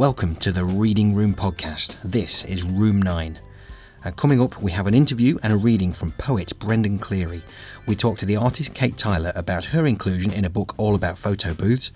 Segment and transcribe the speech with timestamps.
[0.00, 1.98] Welcome to the Reading Room podcast.
[2.02, 3.38] This is Room 9.
[4.02, 7.42] Uh, coming up, we have an interview and a reading from poet Brendan Cleary.
[7.86, 11.18] We talk to the artist Kate Tyler about her inclusion in a book all about
[11.18, 11.92] photo booths.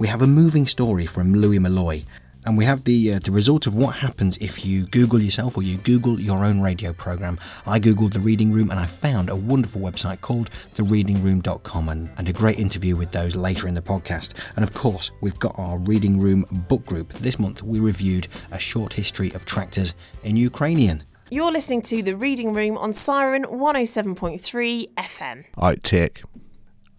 [0.00, 2.02] We have a moving story from Louis Malloy,
[2.44, 5.62] and we have the uh, the result of what happens if you Google yourself or
[5.62, 7.38] you Google your own radio program.
[7.66, 12.28] I googled the Reading Room and I found a wonderful website called thereadingroom.com and, and
[12.28, 14.34] a great interview with those later in the podcast.
[14.56, 17.12] And of course, we've got our Reading Room book group.
[17.14, 21.04] This month we reviewed a short history of tractors in Ukrainian.
[21.30, 25.44] You're listening to The Reading Room on Siren 107.3 FM.
[25.56, 26.22] Outtake.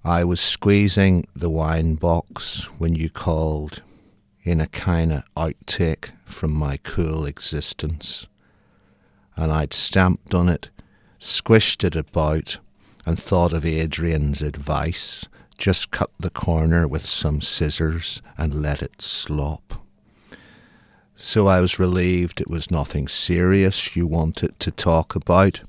[0.03, 3.81] I was squeezing the wine box when you called
[4.45, 8.27] in a kind of outtake from my cool existence.
[9.35, 10.69] And I'd stamped on it,
[11.19, 12.59] squished it about,
[13.05, 15.25] and thought of Adrian's advice
[15.57, 19.85] just cut the corner with some scissors and let it slop.
[21.15, 25.61] So I was relieved it was nothing serious you wanted to talk about,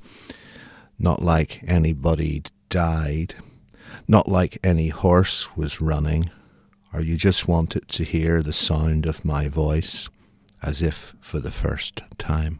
[0.99, 3.35] not like anybody died,
[4.09, 6.31] not like any horse was running,
[6.97, 10.09] or you just wanted to hear the sound of my voice
[10.63, 12.59] as if for the first time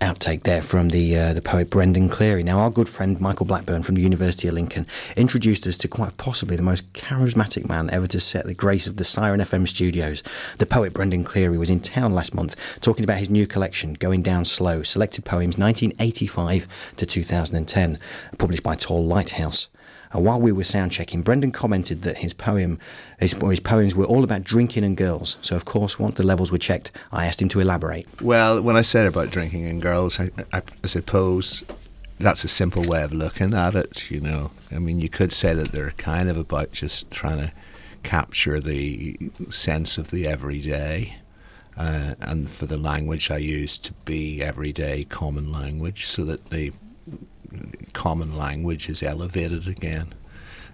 [0.00, 2.42] outtake there from the uh, the poet Brendan Cleary.
[2.42, 4.84] Now, our good friend Michael Blackburn from the University of Lincoln
[5.16, 8.96] introduced us to quite possibly the most charismatic man ever to set the grace of
[8.96, 10.24] the Siren FM studios.
[10.58, 14.22] The poet Brendan Cleary was in town last month talking about his new collection, Going
[14.22, 17.98] Down Slow, selected poems 1985 to 2010,
[18.38, 19.68] published by Tall Lighthouse.
[20.12, 22.78] And while we were sound checking, Brendan commented that his poem,
[23.22, 25.36] his, his poems were all about drinking and girls.
[25.42, 28.06] So, of course, once the levels were checked, I asked him to elaborate.
[28.20, 31.64] Well, when I said about drinking and girls, I, I, suppose
[32.18, 34.10] that's a simple way of looking at it.
[34.10, 37.52] You know, I mean, you could say that they're kind of about just trying to
[38.02, 39.16] capture the
[39.50, 41.16] sense of the everyday.
[41.74, 46.72] Uh, and for the language I use to be everyday common language, so that the
[47.94, 50.12] common language is elevated again.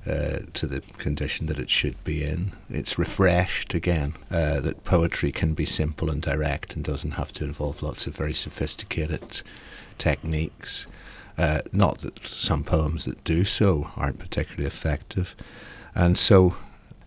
[0.08, 2.52] Uh, to the condition that it should be in.
[2.70, 7.44] It's refreshed again, uh, that poetry can be simple and direct and doesn't have to
[7.44, 9.42] involve lots of very sophisticated
[9.98, 10.86] techniques.
[11.36, 15.36] Uh, not that some poems that do so aren't particularly effective.
[15.94, 16.56] And so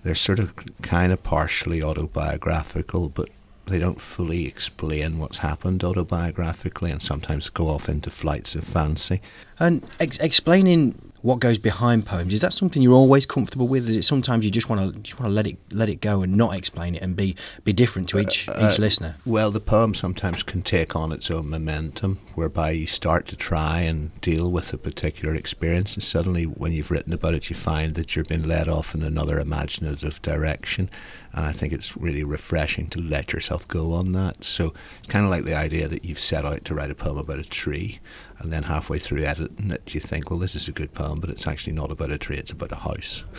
[0.03, 0.53] they're sort of
[0.83, 3.29] kind of partially autobiographical, but
[3.65, 9.21] they don't fully explain what's happened autobiographically and sometimes go off into flights of fancy.
[9.59, 13.89] And ex- explaining what goes behind poems is that something you're always comfortable with?
[13.89, 16.21] Is it sometimes you just want to just want to let it let it go
[16.21, 19.17] and not explain it and be be different to each uh, each listener?
[19.25, 23.81] Well, the poem sometimes can take on its own momentum, whereby you start to try
[23.81, 27.95] and deal with a particular experience, and suddenly, when you've written about it, you find
[27.95, 30.89] that you're being led off in another imaginative direction.
[31.33, 34.43] And I think it's really refreshing to let yourself go on that.
[34.43, 37.17] So it's kind of like the idea that you've set out to write a poem
[37.17, 37.99] about a tree,
[38.41, 41.29] and then halfway through editing it, you think, well, this is a good poem, but
[41.29, 43.23] it's actually not about a tree; it's about a house.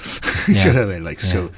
[0.49, 0.67] Yeah.
[0.67, 1.05] you know what I mean?
[1.05, 1.29] Like yeah.
[1.29, 1.51] so,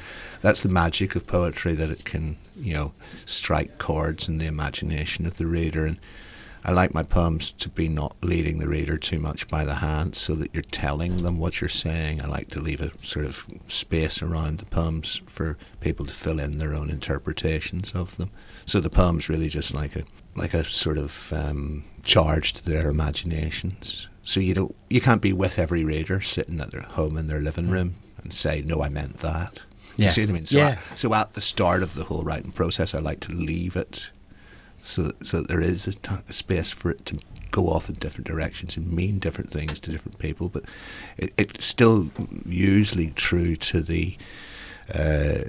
[0.42, 2.92] that's the magic of poetry that it can, you know,
[3.24, 5.98] strike chords in the imagination of the reader and
[6.66, 10.16] I like my poems to be not leading the reader too much by the hand
[10.16, 12.22] so that you're telling them what you're saying.
[12.22, 16.40] I like to leave a sort of space around the poems for people to fill
[16.40, 18.30] in their own interpretations of them.
[18.66, 20.04] So the poem's really just like a
[20.36, 24.08] like a sort of um, charge to their imaginations.
[24.22, 27.40] So you don't you can't be with every reader sitting at their home in their
[27.40, 29.60] living room and say, No, I meant that.
[29.96, 30.06] Yeah.
[30.06, 30.46] You see what I mean?
[30.46, 30.78] So, yeah.
[30.90, 34.10] I, so at the start of the whole writing process, I like to leave it
[34.82, 37.18] so so that there is a, t- a space for it to
[37.50, 40.64] go off in different directions and mean different things to different people, but
[41.16, 42.10] it, it's still
[42.44, 44.16] usually true to the.
[44.92, 45.44] Uh,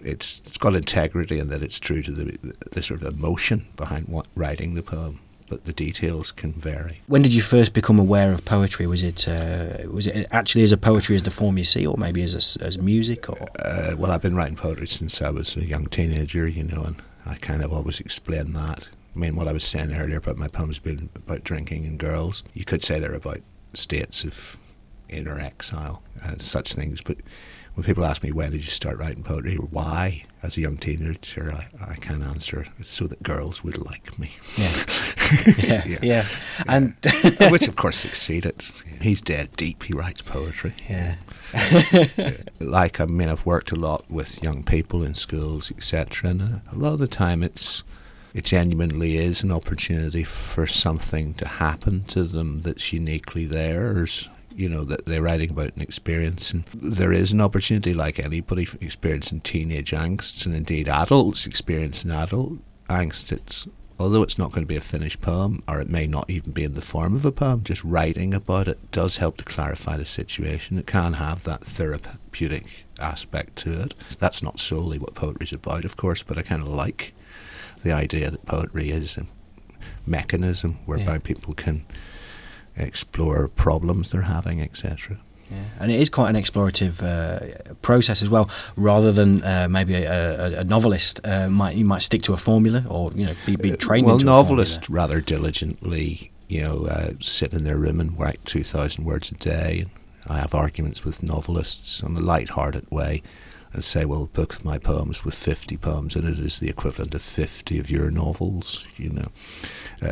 [0.00, 4.08] it's, it's got integrity and that it's true to the, the sort of emotion behind
[4.08, 5.20] what writing the poem
[5.50, 7.00] but the details can vary.
[7.08, 8.86] When did you first become aware of poetry?
[8.86, 11.98] Was it uh, was it actually as a poetry as the form you see, or
[11.98, 13.28] maybe as a, as music?
[13.28, 16.84] Or uh, well, I've been writing poetry since I was a young teenager, you know,
[16.84, 18.88] and I kind of always explain that.
[19.14, 22.44] I mean, what I was saying earlier about my poems being about drinking and girls,
[22.54, 23.40] you could say they're about
[23.74, 24.56] states of
[25.08, 27.02] inner exile and such things.
[27.02, 27.18] But
[27.80, 30.76] when people ask me when did you start writing poetry or why, as a young
[30.76, 32.66] teenager, I, I can't answer.
[32.82, 34.30] so that girls would like me.
[34.58, 34.72] Yeah,
[35.56, 35.98] yeah, yeah.
[36.02, 36.26] yeah.
[36.68, 36.94] and
[37.50, 38.62] which of course succeeded.
[39.00, 39.82] He's dead deep.
[39.84, 40.74] He writes poetry.
[40.90, 41.14] Yeah.
[42.60, 46.28] like I mean, I've worked a lot with young people in schools, etc.
[46.28, 47.82] And uh, a lot of the time, it's
[48.34, 54.28] it genuinely is an opportunity for something to happen to them that's uniquely theirs
[54.60, 56.52] you know, that they're writing about an experience.
[56.52, 62.58] And there is an opportunity, like anybody experiencing teenage angst, and indeed adults experiencing adult
[62.88, 63.32] angst.
[63.32, 63.66] It's
[63.98, 66.64] although it's not going to be a finished poem, or it may not even be
[66.64, 70.04] in the form of a poem, just writing about it does help to clarify the
[70.04, 70.78] situation.
[70.78, 73.94] It can have that therapeutic aspect to it.
[74.18, 77.14] That's not solely what poetry's about, of course, but I kind of like
[77.82, 79.26] the idea that poetry is a
[80.06, 81.18] mechanism whereby yeah.
[81.18, 81.86] people can
[82.76, 85.18] explore problems they're having, etc.
[85.50, 85.56] Yeah.
[85.80, 90.56] And it is quite an explorative uh, process as well, rather than uh, maybe a,
[90.56, 93.56] a, a novelist uh, might you might stick to a formula or you know be,
[93.56, 94.06] be uh, trained.
[94.06, 99.04] well, novelists rather diligently, you know, uh, sit in their room and write two thousand
[99.04, 99.86] words a day.
[100.26, 103.22] I have arguments with novelists in a light-hearted way
[103.72, 106.68] and say, well, the book of my poems with 50 poems in it is the
[106.68, 109.28] equivalent of 50 of your novels, you know,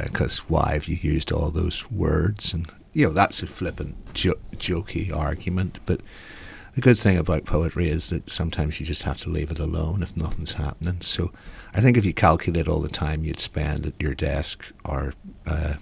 [0.05, 2.53] because uh, why have you used all those words?
[2.53, 5.81] And, you know, that's a flippant, jo- jokey argument.
[5.87, 6.03] But
[6.75, 10.03] the good thing about poetry is that sometimes you just have to leave it alone
[10.03, 11.01] if nothing's happening.
[11.01, 11.33] So
[11.75, 15.15] I think if you calculate all the time you'd spend at your desk or
[15.47, 15.75] uh,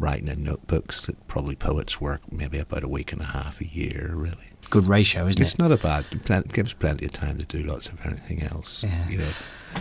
[0.00, 3.66] writing in notebooks, that probably poets work maybe about a week and a half a
[3.66, 5.54] year, really good ratio, isn't it's it?
[5.54, 6.06] It's not a bad.
[6.10, 8.82] It gives plenty of time to do lots of anything else.
[8.82, 9.08] Yeah.
[9.08, 9.28] You know.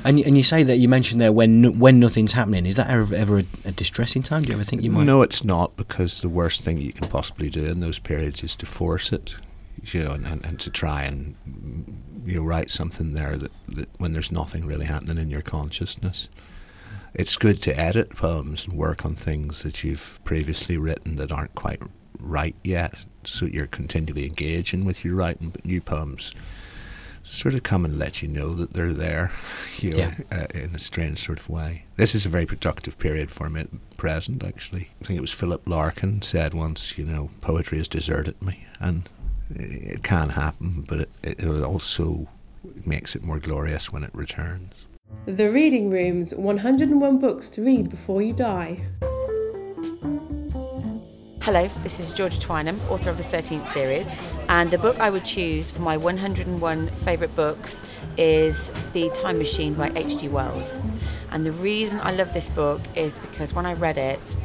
[0.03, 2.65] And and you say that you mentioned there when when nothing's happening.
[2.65, 4.43] Is that ever, ever a, a, distressing time?
[4.43, 5.05] Do you ever think you might?
[5.05, 8.55] No, it's not because the worst thing you can possibly do in those periods is
[8.57, 9.35] to force it,
[9.85, 11.93] you know, and, and, and to try and mm,
[12.25, 16.29] you know, write something there that, that when there's nothing really happening in your consciousness.
[17.13, 21.55] It's good to edit poems and work on things that you've previously written that aren't
[21.55, 21.81] quite
[22.21, 25.49] right yet, so you're continually engaging with your writing.
[25.49, 26.33] But new poems
[27.23, 29.31] sort of come and let you know that they're there,
[29.77, 30.15] you know, yeah.
[30.31, 31.85] uh, in a strange sort of way.
[31.95, 34.89] This is a very productive period for me at present, actually.
[35.01, 39.07] I think it was Philip Larkin said once, you know, poetry has deserted me, and
[39.53, 42.27] it can happen, but it, it also
[42.85, 44.73] makes it more glorious when it returns.
[45.25, 48.81] The Reading Room's 101 Books to Read Before You Die.
[51.41, 54.15] Hello, this is Georgia Twynham, author of the 13th series,
[54.47, 59.73] and the book I would choose for my 101 favourite books is The Time Machine
[59.73, 60.27] by H.G.
[60.27, 60.77] Wells.
[61.31, 64.37] And the reason I love this book is because when I read it,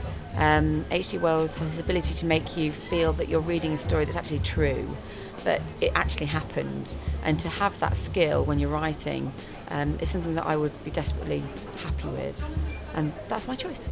[0.90, 1.18] H.G.
[1.18, 4.16] Um, Wells has this ability to make you feel that you're reading a story that's
[4.16, 4.96] actually true,
[5.44, 9.34] that it actually happened, and to have that skill when you're writing
[9.68, 11.42] um, is something that I would be desperately
[11.84, 12.42] happy with.
[12.94, 13.90] And that's my choice.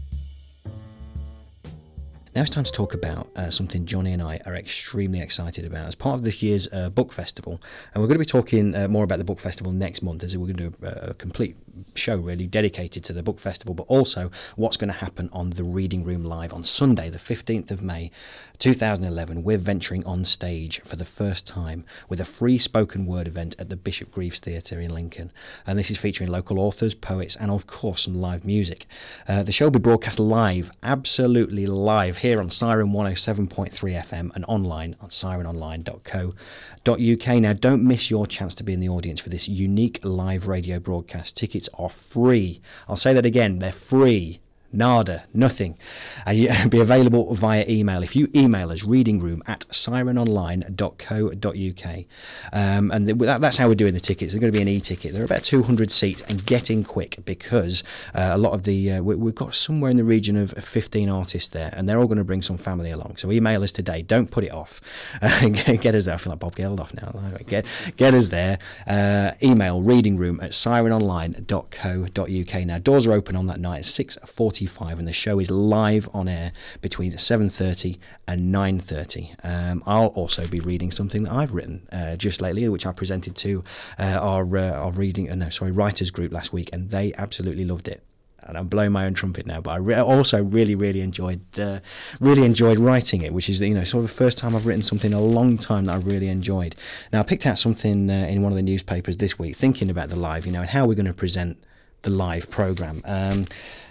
[2.34, 5.86] Now it's time to talk about uh, something Johnny and I are extremely excited about
[5.86, 7.62] as part of this year's uh, book festival.
[7.94, 10.36] And we're going to be talking uh, more about the book festival next month, as
[10.36, 11.54] we're going to do a, a, complete
[11.94, 15.62] show really dedicated to the book festival, but also what's going to happen on the
[15.62, 18.10] Reading Room Live on Sunday, the 15th of May
[18.58, 19.44] 2011.
[19.44, 23.68] We're venturing on stage for the first time with a free spoken word event at
[23.68, 25.30] the Bishop Greaves Theatre in Lincoln.
[25.68, 28.86] And this is featuring local authors, poets, and of course some live music.
[29.28, 34.46] Uh, the show will be broadcast live, absolutely live here on Siren 107.3 FM and
[34.46, 37.42] online on sirenonline.co.uk.
[37.42, 40.78] Now, don't miss your chance to be in the audience for this unique live radio
[40.78, 41.36] broadcast.
[41.36, 42.62] Tickets are free.
[42.88, 44.40] I'll say that again, they're free
[44.74, 45.78] nada, nothing.
[46.26, 48.02] And be available via email.
[48.02, 52.04] If you email us, readingroom at sirenonline.co.uk.
[52.52, 54.32] Um, and that, that's how we're doing the tickets.
[54.32, 55.12] There's going to be an e-ticket.
[55.12, 57.82] There are about 200 seats and get in quick because
[58.14, 61.08] uh, a lot of the, uh, we, have got somewhere in the region of 15
[61.08, 63.16] artists there and they're all going to bring some family along.
[63.16, 64.02] So email us today.
[64.02, 64.82] Don't put it off.
[65.24, 66.14] Uh, get us there.
[66.14, 67.14] I feel like Bob Geldof now.
[67.46, 67.64] Get,
[67.96, 68.58] get us there.
[68.86, 72.66] Uh, email readingroom at sirenonline.co.uk.
[72.66, 74.63] Now, doors are open on that night at 6.40
[74.98, 79.44] and the show is live on air between 7.30 and 9.30.
[79.44, 83.36] Um, I'll also be reading something that I've written uh, just lately, which I presented
[83.36, 83.64] to
[83.98, 87.64] uh, our, uh, our reading, uh, no, sorry, writers group last week, and they absolutely
[87.64, 88.02] loved it
[88.46, 91.80] and I'm blowing my own trumpet now, but I re- also really, really enjoyed, uh,
[92.20, 94.82] really enjoyed writing it, which is you know sort of the first time I've written
[94.82, 96.76] something in a long time that I really enjoyed.
[97.12, 100.10] Now I picked out something uh, in one of the newspapers this week, thinking about
[100.10, 101.64] the live, you know, and how we're going to present
[102.04, 103.02] the live program.
[103.04, 103.46] Um,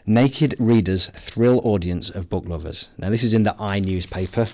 [0.05, 2.89] Naked readers thrill audience of book lovers.
[2.97, 4.49] Now, this is in the i newspaper,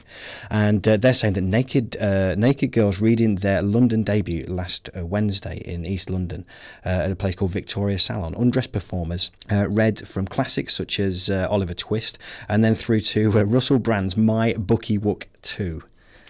[0.51, 5.03] and uh, they're saying that naked uh, naked girls reading their London debut last uh,
[5.03, 6.45] Wednesday in East London
[6.85, 8.35] uh, at a place called Victoria Salon.
[8.35, 13.31] Undressed performers uh, read from classics such as uh, Oliver Twist, and then through to
[13.31, 15.81] Russell Brand's My Bookie Wook 2.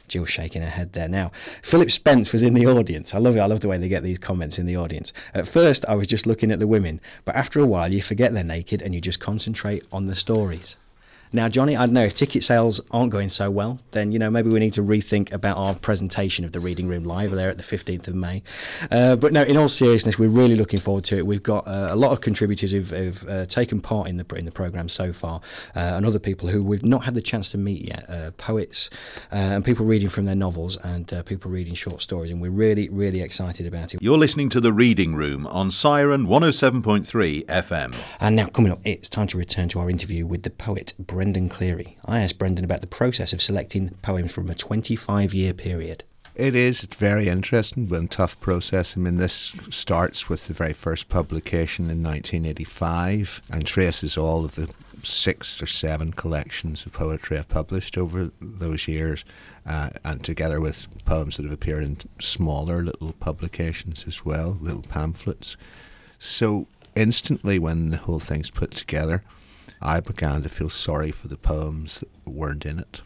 [0.09, 1.07] Jill shaking her head there.
[1.07, 3.13] Now, Philip Spence was in the audience.
[3.13, 3.39] I love it.
[3.39, 5.13] I love the way they get these comments in the audience.
[5.33, 8.33] At first, I was just looking at the women, but after a while, you forget
[8.33, 10.75] they're naked and you just concentrate on the stories.
[11.31, 14.31] Now, Johnny, I don't know if ticket sales aren't going so well, then you know
[14.31, 17.57] maybe we need to rethink about our presentation of the Reading Room live there at
[17.57, 18.41] the 15th of May.
[18.89, 21.27] Uh, but no, in all seriousness, we're really looking forward to it.
[21.27, 24.45] We've got uh, a lot of contributors who've, who've uh, taken part in the in
[24.45, 25.41] the program so far,
[25.75, 28.89] uh, and other people who we've not had the chance to meet yet, uh, poets
[29.31, 32.89] uh, and people reading from their novels and people reading short stories, and we're really
[32.89, 34.01] really excited about it.
[34.01, 37.95] You're listening to the Reading Room on Siren 107.3 FM.
[38.19, 40.93] And now coming up, it's time to return to our interview with the poet.
[41.19, 41.97] Brendan Cleary.
[42.05, 46.05] I asked Brendan about the process of selecting poems from a 25 year period.
[46.33, 46.79] It is.
[46.83, 48.95] Very interesting, but a tough process.
[48.95, 54.55] I mean, this starts with the very first publication in 1985 and traces all of
[54.55, 54.69] the
[55.03, 59.25] six or seven collections of poetry I've published over those years,
[59.65, 64.83] uh, and together with poems that have appeared in smaller little publications as well, little
[64.83, 65.57] pamphlets.
[66.17, 69.21] So, instantly, when the whole thing's put together,
[69.81, 73.01] I began to feel sorry for the poems that weren't in it.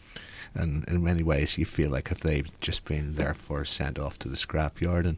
[0.56, 4.30] And in many ways, you feel like if they've just been therefore sent off to
[4.30, 5.18] the scrapyard, and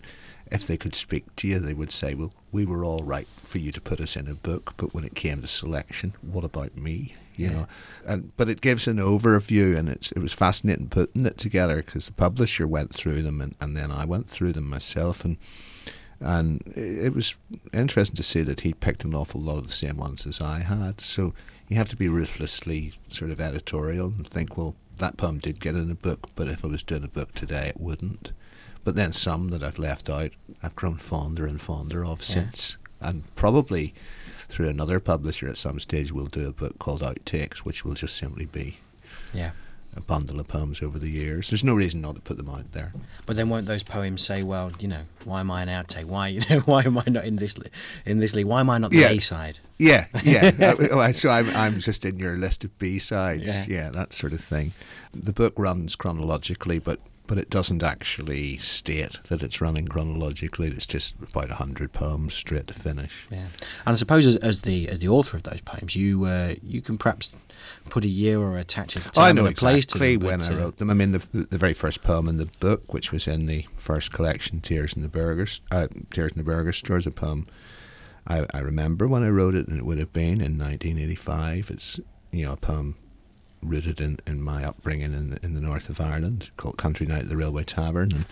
[0.52, 3.58] if they could speak to you, they would say, Well, we were all right for
[3.58, 6.78] you to put us in a book, but when it came to selection, what about
[6.78, 7.16] me?
[7.36, 7.52] You yeah.
[7.52, 7.68] know,
[8.06, 12.06] and but it gives an overview, and it's it was fascinating putting it together because
[12.06, 15.38] the publisher went through them, and, and then I went through them myself, and
[16.20, 17.36] and it was
[17.74, 20.60] interesting to see that he picked an awful lot of the same ones as I
[20.60, 21.02] had.
[21.02, 21.34] So
[21.68, 25.76] you have to be ruthlessly sort of editorial and think, well, that poem did get
[25.76, 28.32] in a book, but if I was doing a book today, it wouldn't.
[28.84, 30.32] But then some that I've left out,
[30.64, 32.26] I've grown fonder and fonder of yeah.
[32.26, 33.94] since, and probably
[34.48, 38.16] through another publisher at some stage, we'll do a book called Outtakes, which will just
[38.16, 38.78] simply be
[39.34, 39.52] yeah
[39.96, 41.50] a bundle of poems over the years.
[41.50, 42.94] There's no reason not to put them out there.
[43.26, 46.06] But then won't those poems say, well, you know, why am I an outtake?
[46.06, 47.70] Why, you know, why am I not in this li-
[48.06, 48.46] in this league?
[48.46, 49.10] Why am I not the yeah.
[49.10, 49.60] A side?
[49.78, 50.52] Yeah, yeah.
[50.96, 53.48] Uh, so I'm I'm just in your list of B sides.
[53.48, 53.66] Yeah.
[53.68, 54.72] yeah, that sort of thing.
[55.14, 60.68] The book runs chronologically, but but it doesn't actually state that it's running chronologically.
[60.68, 63.28] It's just about hundred poems straight to finish.
[63.32, 63.48] Yeah,
[63.86, 66.82] and I suppose as, as the as the author of those poems, you uh, you
[66.82, 67.32] can perhaps
[67.90, 70.42] put a year or attach a time I know a place exactly to them, when
[70.42, 70.90] I wrote them.
[70.90, 73.66] I mean, the, the, the very first poem in the book, which was in the
[73.76, 77.48] first collection, "Tears in the Burgers," uh, "Tears in the Burger Store," is a poem.
[78.28, 81.72] I, I remember when I wrote it, and it would have been in 1985.
[81.72, 82.00] It's
[82.32, 82.98] you know a poem
[83.70, 87.24] rooted in, in my upbringing in the, in the north of Ireland, called Country Night
[87.24, 88.26] at the Railway Tavern, and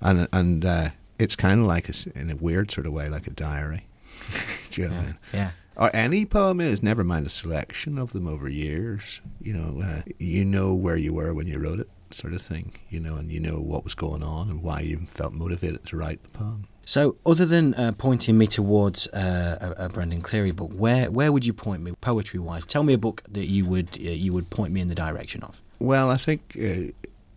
[0.00, 3.26] and and uh, it's kind of like a, in a weird sort of way like
[3.26, 3.86] a diary.
[4.70, 5.00] Do you know yeah.
[5.00, 5.18] I mean?
[5.32, 5.50] yeah.
[5.76, 9.20] Or any poem is, never mind a selection of them over years.
[9.40, 12.74] You know, uh, you know where you were when you wrote it, sort of thing.
[12.90, 15.96] You know, and you know what was going on and why you felt motivated to
[15.96, 16.68] write the poem.
[16.90, 21.30] So, other than uh, pointing me towards uh, a, a, Brendan Cleary book, where where
[21.30, 22.64] would you point me, poetry wise?
[22.64, 25.44] Tell me a book that you would uh, you would point me in the direction
[25.44, 25.60] of.
[25.78, 26.90] Well, I think uh,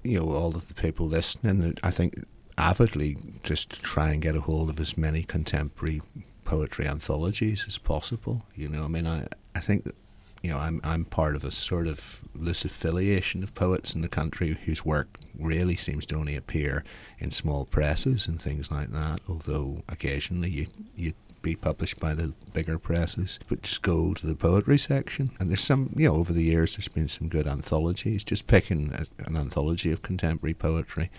[0.03, 1.77] you know all of the people listening.
[1.83, 2.25] I think
[2.57, 6.01] avidly just try and get a hold of as many contemporary
[6.45, 8.47] poetry anthologies as possible.
[8.55, 9.95] You know, I mean, I I think that
[10.43, 14.09] you know, I'm I'm part of a sort of loose affiliation of poets in the
[14.09, 16.83] country whose work really seems to only appear
[17.17, 19.21] in small presses and things like that.
[19.27, 24.35] Although occasionally you you be published by the bigger presses, but just go to the
[24.35, 25.31] poetry section.
[25.39, 28.23] And there's some, you know, over the years there's been some good anthologies.
[28.23, 31.09] Just picking a, an anthology of contemporary poetry,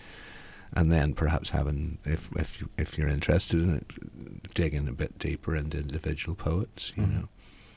[0.75, 5.57] and then perhaps having, if if if you're interested in it, digging a bit deeper
[5.57, 6.93] into individual poets.
[6.95, 7.21] You mm-hmm.
[7.21, 7.29] know.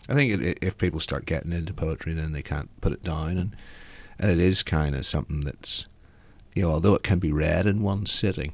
[0.09, 3.37] I think it, if people start getting into poetry, then they can't put it down,
[3.37, 3.55] and
[4.19, 5.85] and it is kind of something that's,
[6.55, 8.53] you know, although it can be read in one sitting,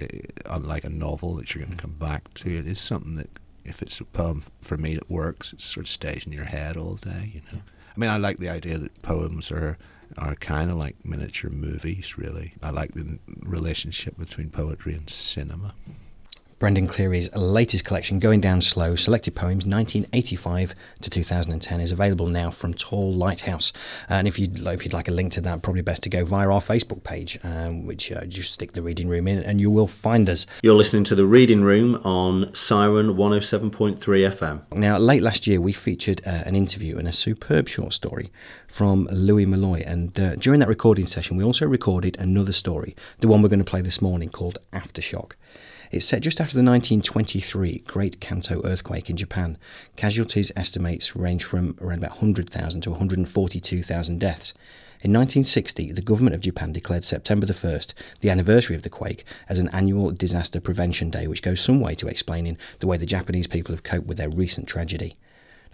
[0.00, 1.82] eh, it, unlike a novel that you're going to mm.
[1.82, 3.30] come back to, it is something that
[3.64, 6.76] if it's a poem for me that works, it sort of stays in your head
[6.76, 7.30] all day.
[7.34, 7.60] You know,
[7.96, 9.78] I mean, I like the idea that poems are
[10.18, 12.16] are kind of like miniature movies.
[12.16, 15.74] Really, I like the relationship between poetry and cinema.
[16.58, 22.50] Brendan Cleary's latest collection, Going Down Slow, Selected Poems 1985 to 2010, is available now
[22.50, 23.74] from Tall Lighthouse.
[24.08, 26.48] And if you'd, if you'd like a link to that, probably best to go via
[26.48, 29.86] our Facebook page, um, which uh, just stick the reading room in and you will
[29.86, 30.46] find us.
[30.62, 34.62] You're listening to the reading room on Siren 107.3 FM.
[34.74, 38.32] Now, late last year, we featured uh, an interview and a superb short story
[38.66, 39.82] from Louis Malloy.
[39.86, 43.58] And uh, during that recording session, we also recorded another story, the one we're going
[43.58, 45.32] to play this morning called Aftershock.
[45.90, 49.56] It's set just after the 1923 Great Kanto earthquake in Japan.
[49.94, 54.52] Casualties estimates range from around about 100,000 to 142,000 deaths.
[55.02, 59.24] In 1960, the government of Japan declared September the 1st, the anniversary of the quake,
[59.48, 63.06] as an annual disaster prevention day, which goes some way to explaining the way the
[63.06, 65.16] Japanese people have coped with their recent tragedy.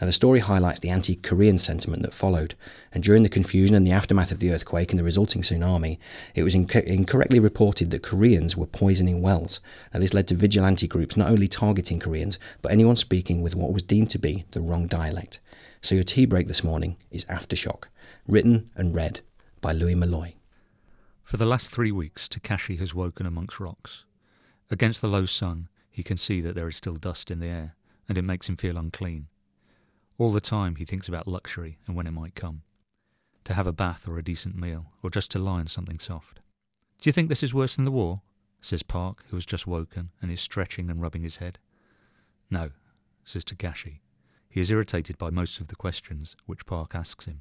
[0.01, 2.55] Now, the story highlights the anti Korean sentiment that followed,
[2.93, 5.99] and during the confusion and the aftermath of the earthquake and the resulting tsunami,
[6.35, 9.61] it was inc- incorrectly reported that Koreans were poisoning wells.
[9.93, 13.73] Now, this led to vigilante groups not only targeting Koreans, but anyone speaking with what
[13.73, 15.39] was deemed to be the wrong dialect.
[15.83, 17.85] So, your tea break this morning is Aftershock,
[18.27, 19.21] written and read
[19.61, 20.35] by Louis Malloy.
[21.23, 24.05] For the last three weeks, Takashi has woken amongst rocks.
[24.71, 27.77] Against the low sun, he can see that there is still dust in the air,
[28.09, 29.29] and it makes him feel unclean.
[30.19, 32.63] All the time he thinks about luxury and when it might come.
[33.45, 36.41] To have a bath or a decent meal, or just to lie on something soft.
[37.01, 38.23] Do you think this is worse than the war?
[38.61, 41.59] says Park, who has just woken and is stretching and rubbing his head.
[42.51, 42.71] No,
[43.25, 44.01] says Takashi.
[44.49, 47.41] He is irritated by most of the questions which Park asks him,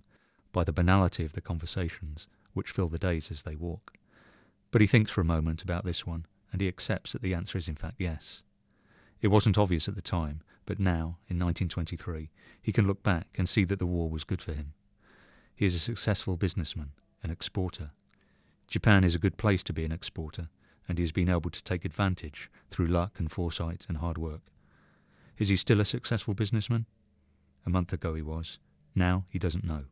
[0.52, 3.94] by the banality of the conversations which fill the days as they walk.
[4.72, 7.58] But he thinks for a moment about this one, and he accepts that the answer
[7.58, 8.44] is in fact yes.
[9.22, 12.30] It wasn't obvious at the time, but now, in 1923,
[12.62, 14.72] he can look back and see that the war was good for him.
[15.54, 17.92] He is a successful businessman, an exporter.
[18.70, 20.48] Japan is a good place to be an exporter,
[20.88, 24.44] and he has been able to take advantage through luck and foresight and hard work.
[25.38, 26.86] Is he still a successful businessman?
[27.66, 28.58] A month ago he was.
[28.96, 29.88] Now he doesn't know.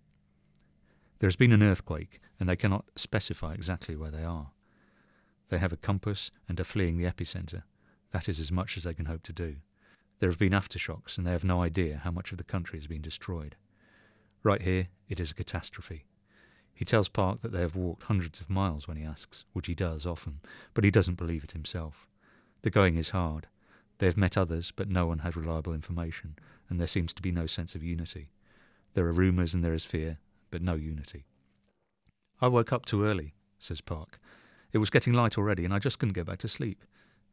[1.19, 4.51] There has been an earthquake, and they cannot specify exactly where they are.
[5.49, 7.63] They have a compass and are fleeing the epicenter.
[8.13, 9.57] That is as much as they can hope to do.
[10.19, 12.87] There have been aftershocks, and they have no idea how much of the country has
[12.87, 13.55] been destroyed.
[14.43, 16.05] Right here, it is a catastrophe.
[16.73, 19.75] He tells Park that they have walked hundreds of miles when he asks, which he
[19.75, 20.39] does often,
[20.73, 22.07] but he doesn't believe it himself.
[22.61, 23.47] The going is hard.
[23.97, 26.37] They have met others, but no one has reliable information,
[26.69, 28.29] and there seems to be no sense of unity.
[28.93, 30.19] There are rumours and there is fear,
[30.51, 31.25] but no unity.
[32.41, 34.19] I woke up too early, says Park.
[34.71, 36.83] It was getting light already, and I just couldn't get back to sleep.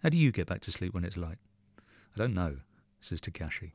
[0.02, 1.38] How do you get back to sleep when it's light?
[1.78, 2.56] I don't know,
[3.00, 3.72] says Takashi.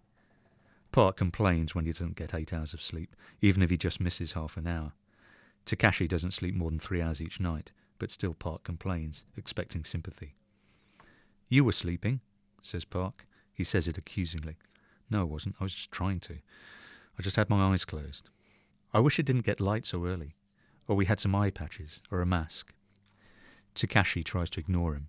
[0.91, 4.33] Park complains when he doesn't get eight hours of sleep, even if he just misses
[4.33, 4.93] half an hour.
[5.65, 10.35] Takashi doesn't sleep more than three hours each night, but still Park complains, expecting sympathy.
[11.47, 12.21] You were sleeping,
[12.61, 13.23] says Park.
[13.53, 14.57] He says it accusingly.
[15.09, 15.55] No, I wasn't.
[15.59, 16.35] I was just trying to.
[17.17, 18.29] I just had my eyes closed.
[18.93, 20.35] I wish it didn't get light so early,
[20.87, 22.73] or we had some eye patches, or a mask.
[23.75, 25.07] Takashi tries to ignore him,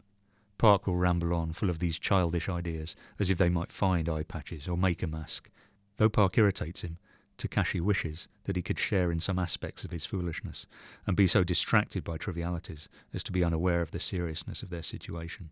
[0.63, 4.23] Park will ramble on, full of these childish ideas, as if they might find eye
[4.23, 5.51] patches or make a mask.
[5.97, 6.99] Though Park irritates him,
[7.37, 10.69] Takashi wishes that he could share in some aspects of his foolishness,
[11.05, 14.85] and be so distracted by trivialities as to be unaware of the seriousness of their
[14.85, 15.51] situation.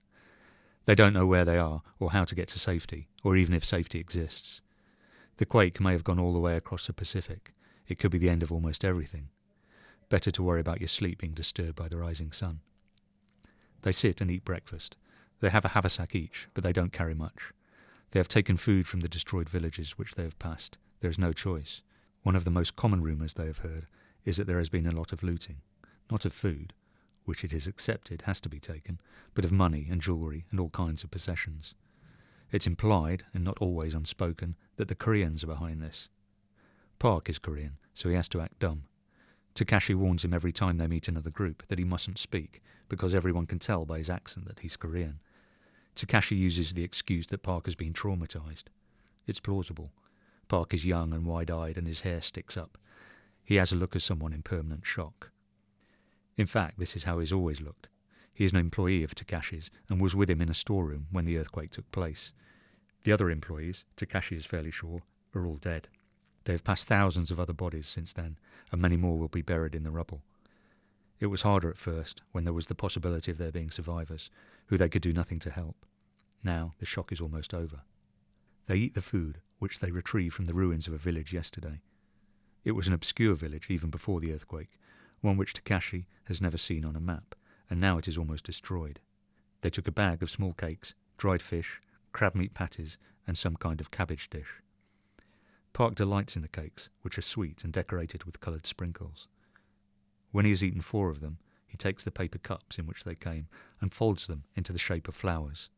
[0.85, 3.65] They don't know where they are, or how to get to safety, or even if
[3.65, 4.63] safety exists.
[5.39, 7.53] The quake may have gone all the way across the Pacific.
[7.89, 9.31] It could be the end of almost everything.
[10.09, 12.61] Better to worry about your sleep being disturbed by the rising sun.
[13.83, 14.97] They sit and eat breakfast.
[15.41, 17.53] They have a haversack each, but they don't carry much.
[18.11, 20.79] They have taken food from the destroyed villages which they have passed.
[21.01, 21.83] There is no choice.
[22.23, 23.87] One of the most common rumours they have heard
[24.25, 25.63] is that there has been a lot of looting.
[26.11, 26.75] Not of food,
[27.25, 29.01] which it is accepted has to be taken,
[29.35, 31.75] but of money and jewellery and all kinds of possessions.
[32.51, 36.09] It's implied, and not always unspoken, that the Koreans are behind this.
[36.99, 38.83] Park is Korean, so he has to act dumb.
[39.55, 43.47] Takashi warns him every time they meet another group that he mustn't speak, because everyone
[43.47, 45.21] can tell by his accent that he's Korean.
[45.97, 48.65] Takashi uses the excuse that Park has been traumatized.
[49.27, 49.91] It's plausible.
[50.49, 52.79] Park is young and wide eyed, and his hair sticks up.
[53.45, 55.31] He has a look of someone in permanent shock.
[56.37, 57.89] In fact, this is how he's always looked.
[58.33, 61.37] He is an employee of Takashi's and was with him in a storeroom when the
[61.37, 62.33] earthquake took place.
[63.05, 65.03] The other employees, Takashi is fairly sure,
[65.35, 65.89] are all dead.
[66.45, 68.39] They have passed thousands of other bodies since then,
[68.73, 70.23] and many more will be buried in the rubble.
[71.19, 74.31] It was harder at first, when there was the possibility of there being survivors,
[74.67, 75.85] who they could do nothing to help.
[76.43, 77.83] Now the shock is almost over.
[78.67, 81.83] They eat the food, which they retrieved from the ruins of a village yesterday.
[82.65, 84.79] It was an obscure village even before the earthquake,
[85.21, 87.35] one which Takashi has never seen on a map,
[87.69, 89.01] and now it is almost destroyed.
[89.61, 93.81] They took a bag of small cakes, dried fish, crab meat patties, and some kind
[93.81, 94.63] of cabbage dish.
[95.73, 99.29] Park delights in the cakes, which are sweet and decorated with coloured sprinkles.
[100.33, 103.15] When he has eaten four of them, he takes the paper cups in which they
[103.15, 103.49] came
[103.81, 105.71] and folds them into the shape of flowers.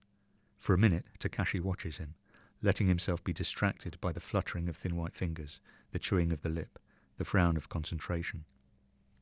[0.59, 2.14] For a minute, Takashi watches him,
[2.62, 6.48] letting himself be distracted by the fluttering of thin white fingers, the chewing of the
[6.48, 6.78] lip,
[7.18, 8.44] the frown of concentration.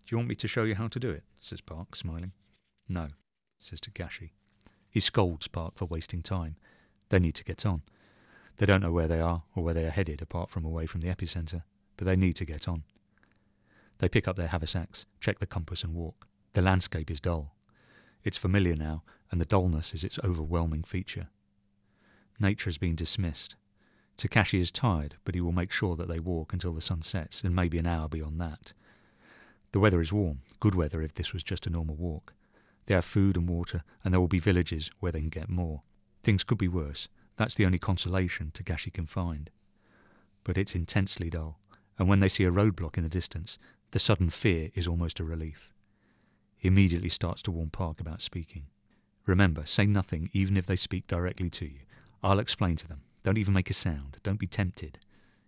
[0.07, 1.25] Do you want me to show you how to do it?
[1.41, 2.33] says Park, smiling.
[2.89, 3.09] No,
[3.59, 4.31] says Takashi.
[4.91, 6.57] He scolds Park for wasting time.
[7.09, 7.83] They need to get on.
[8.61, 11.01] They don't know where they are or where they are headed apart from away from
[11.01, 11.63] the epicentre,
[11.97, 12.83] but they need to get on.
[14.01, 16.27] They pick up their haversacks, check the compass, and walk.
[16.53, 17.55] The landscape is dull.
[18.23, 21.29] It's familiar now, and the dullness is its overwhelming feature.
[22.39, 23.57] Nature has been dismissed.
[24.19, 27.43] Takashi is tired, but he will make sure that they walk until the sun sets,
[27.43, 28.75] and maybe an hour beyond that.
[29.73, 32.35] The weather is warm, good weather if this was just a normal walk.
[32.85, 35.81] They have food and water, and there will be villages where they can get more.
[36.23, 37.09] Things could be worse.
[37.41, 39.49] That's the only consolation Takashi can find.
[40.45, 41.59] But it's intensely dull,
[41.99, 43.57] and when they see a roadblock in the distance,
[43.93, 45.73] the sudden fear is almost a relief.
[46.59, 48.67] He immediately starts to warn Park about speaking.
[49.25, 51.79] Remember, say nothing even if they speak directly to you.
[52.23, 53.05] I'll explain to them.
[53.23, 54.19] Don't even make a sound.
[54.23, 54.99] Don't be tempted.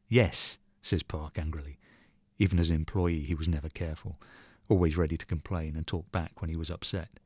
[0.08, 1.76] Yes, says Park angrily.
[2.38, 4.16] Even as an employee, he was never careful,
[4.70, 7.20] always ready to complain and talk back when he was upset.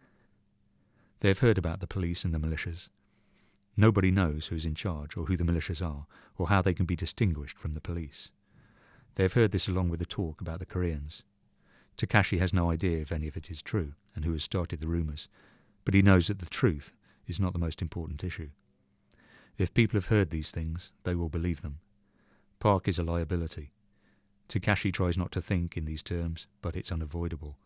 [1.20, 2.88] They have heard about the police and the militias.
[3.76, 6.06] Nobody knows who's in charge, or who the militias are,
[6.38, 8.30] or how they can be distinguished from the police.
[9.16, 11.24] They have heard this along with the talk about the Koreans.
[11.98, 14.88] Takashi has no idea if any of it is true, and who has started the
[14.88, 15.28] rumours,
[15.84, 16.94] but he knows that the truth
[17.26, 18.50] is not the most important issue.
[19.58, 21.78] If people have heard these things, they will believe them.
[22.58, 23.72] Park is a liability.
[24.48, 27.58] Takashi tries not to think in these terms, but it's unavoidable.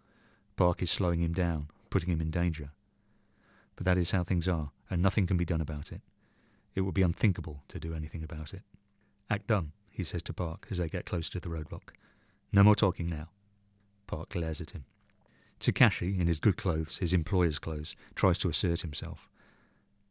[0.56, 2.70] Park is slowing him down, putting him in danger.
[3.76, 6.02] But that is how things are, and nothing can be done about it.
[6.74, 8.62] It would be unthinkable to do anything about it.
[9.28, 11.90] Act done, he says to Park as they get close to the roadblock.
[12.52, 13.28] No more talking now.
[14.06, 14.84] Park glares at him.
[15.60, 19.28] Takashi, in his good clothes, his employer's clothes, tries to assert himself.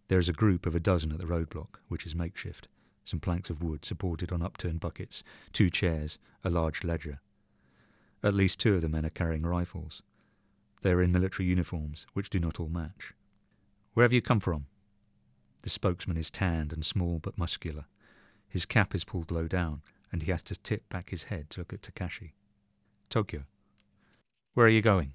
[0.08, 2.68] There is a group of a dozen at the roadblock, which is makeshift.
[3.04, 7.20] Some planks of wood supported on upturned buckets, two chairs, a large ledger.
[8.24, 10.04] At least two of the men are carrying rifles.
[10.82, 13.14] They are in military uniforms, which do not all match.
[13.94, 14.66] Where have you come from?
[15.64, 17.86] The spokesman is tanned and small but muscular.
[18.48, 21.62] His cap is pulled low down, and he has to tip back his head to
[21.62, 22.32] look at Takashi.
[23.10, 23.44] Tokyo.
[24.54, 25.14] Where are you going?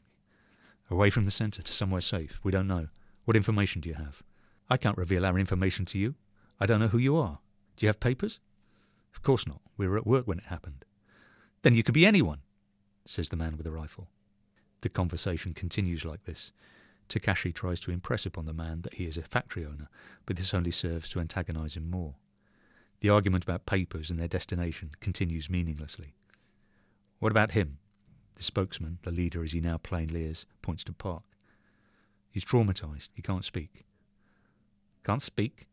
[0.91, 2.41] Away from the centre to somewhere safe.
[2.43, 2.89] We don't know.
[3.25, 4.23] What information do you have?
[4.69, 6.15] I can't reveal our information to you.
[6.61, 7.39] I don't know who you are.
[7.77, 8.41] Do you have papers?
[9.15, 9.61] Of course not.
[9.77, 10.85] We were at work when it happened.
[11.63, 12.41] Then you could be anyone,
[13.07, 14.09] says the man with the rifle.
[14.83, 16.53] The conversation continues like this.
[17.09, 19.89] Takashi tries to impress upon the man that he is a factory owner,
[20.27, 22.15] but this only serves to antagonize him more.
[23.01, 26.15] The argument about papers and their destination continues meaninglessly.
[27.19, 27.79] What about him?
[28.37, 31.23] The spokesman, the leader as he now plainly is, points to Park.
[32.31, 33.11] He's traumatized.
[33.15, 33.85] He can't speak.
[35.05, 35.65] Can't speak?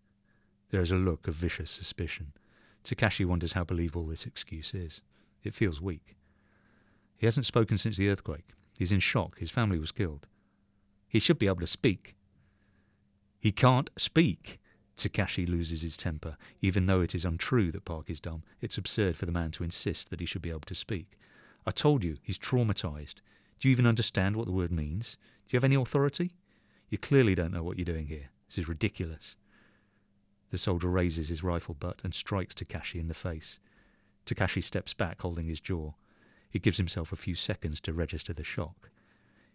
[0.69, 2.33] There is a look of vicious suspicion.
[2.83, 5.01] Takashi wonders how believable this excuse is.
[5.43, 6.15] It feels weak.
[7.17, 8.49] He hasn't spoken since the earthquake.
[8.77, 9.39] He's in shock.
[9.39, 10.27] His family was killed.
[11.11, 12.15] He should be able to speak.
[13.37, 14.61] He can't speak.
[14.95, 16.37] Takashi loses his temper.
[16.61, 19.65] Even though it is untrue that Park is dumb, it's absurd for the man to
[19.65, 21.17] insist that he should be able to speak.
[21.67, 23.15] I told you, he's traumatized.
[23.59, 25.17] Do you even understand what the word means?
[25.45, 26.31] Do you have any authority?
[26.87, 28.29] You clearly don't know what you're doing here.
[28.47, 29.35] This is ridiculous.
[30.51, 33.59] The soldier raises his rifle butt and strikes Takashi in the face.
[34.25, 35.91] Takashi steps back, holding his jaw.
[36.49, 38.89] He gives himself a few seconds to register the shock.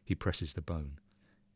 [0.04, 0.98] He presses the bone.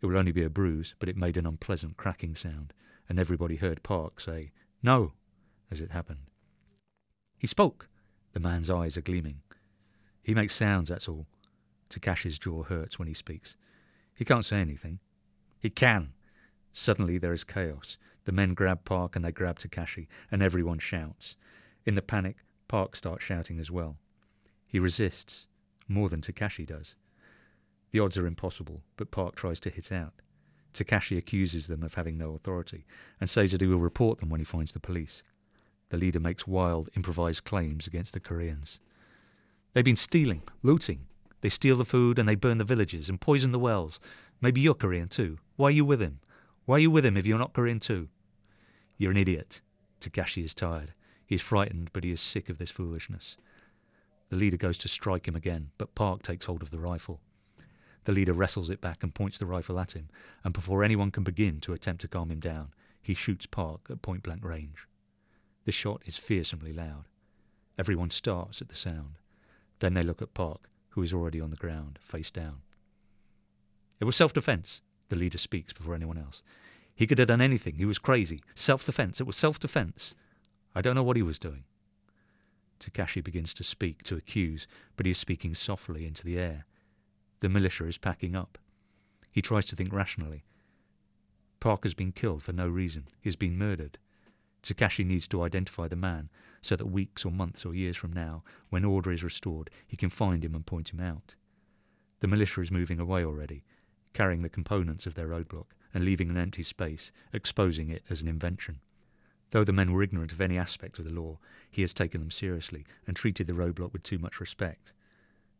[0.00, 2.72] It will only be a bruise, but it made an unpleasant cracking sound,
[3.08, 5.12] and everybody heard Park say, No,
[5.70, 6.30] as it happened.
[7.38, 7.88] He spoke.
[8.32, 9.42] The man's eyes are gleaming.
[10.22, 11.26] He makes sounds, that's all.
[11.88, 13.56] Takashi's jaw hurts when he speaks.
[14.14, 15.00] He can't say anything.
[15.58, 16.12] He can.
[16.72, 17.98] Suddenly there is chaos.
[18.24, 21.36] The men grab Park and they grab Takashi, and everyone shouts.
[21.84, 22.36] In the panic,
[22.68, 23.96] Park starts shouting as well.
[24.66, 25.48] He resists,
[25.88, 26.94] more than Takashi does.
[27.90, 30.14] The odds are impossible, but Park tries to hit out.
[30.72, 32.84] Takashi accuses them of having no authority
[33.20, 35.22] and says that he will report them when he finds the police.
[35.88, 38.78] The leader makes wild, improvised claims against the Koreans.
[39.72, 41.06] They've been stealing, looting.
[41.40, 43.98] They steal the food and they burn the villages and poison the wells.
[44.40, 45.38] Maybe you're Korean too.
[45.56, 46.20] Why are you with him?
[46.66, 48.08] Why are you with him if you're not Korean too?
[48.98, 49.60] You're an idiot.
[50.00, 50.92] Takashi is tired.
[51.26, 53.36] He is frightened, but he is sick of this foolishness.
[54.28, 57.20] The leader goes to strike him again, but Park takes hold of the rifle.
[58.10, 60.08] The leader wrestles it back and points the rifle at him,
[60.42, 64.02] and before anyone can begin to attempt to calm him down, he shoots Park at
[64.02, 64.88] point blank range.
[65.64, 67.04] The shot is fearsomely loud.
[67.78, 69.18] Everyone starts at the sound.
[69.78, 72.62] Then they look at Park, who is already on the ground, face down.
[74.00, 74.82] It was self defence.
[75.06, 76.42] The leader speaks before anyone else.
[76.92, 77.76] He could have done anything.
[77.76, 78.42] He was crazy.
[78.56, 79.20] Self defence.
[79.20, 80.16] It was self defence.
[80.74, 81.62] I don't know what he was doing.
[82.80, 86.66] Takashi begins to speak, to accuse, but he is speaking softly into the air.
[87.40, 88.58] The militia is packing up.
[89.32, 90.44] He tries to think rationally.
[91.58, 93.08] Park has been killed for no reason.
[93.20, 93.98] He has been murdered.
[94.62, 96.28] Takashi needs to identify the man
[96.60, 100.10] so that weeks or months or years from now, when order is restored, he can
[100.10, 101.34] find him and point him out.
[102.20, 103.64] The militia is moving away already,
[104.12, 108.28] carrying the components of their roadblock and leaving an empty space, exposing it as an
[108.28, 108.80] invention.
[109.50, 111.38] Though the men were ignorant of any aspect of the law,
[111.70, 114.92] he has taken them seriously and treated the roadblock with too much respect.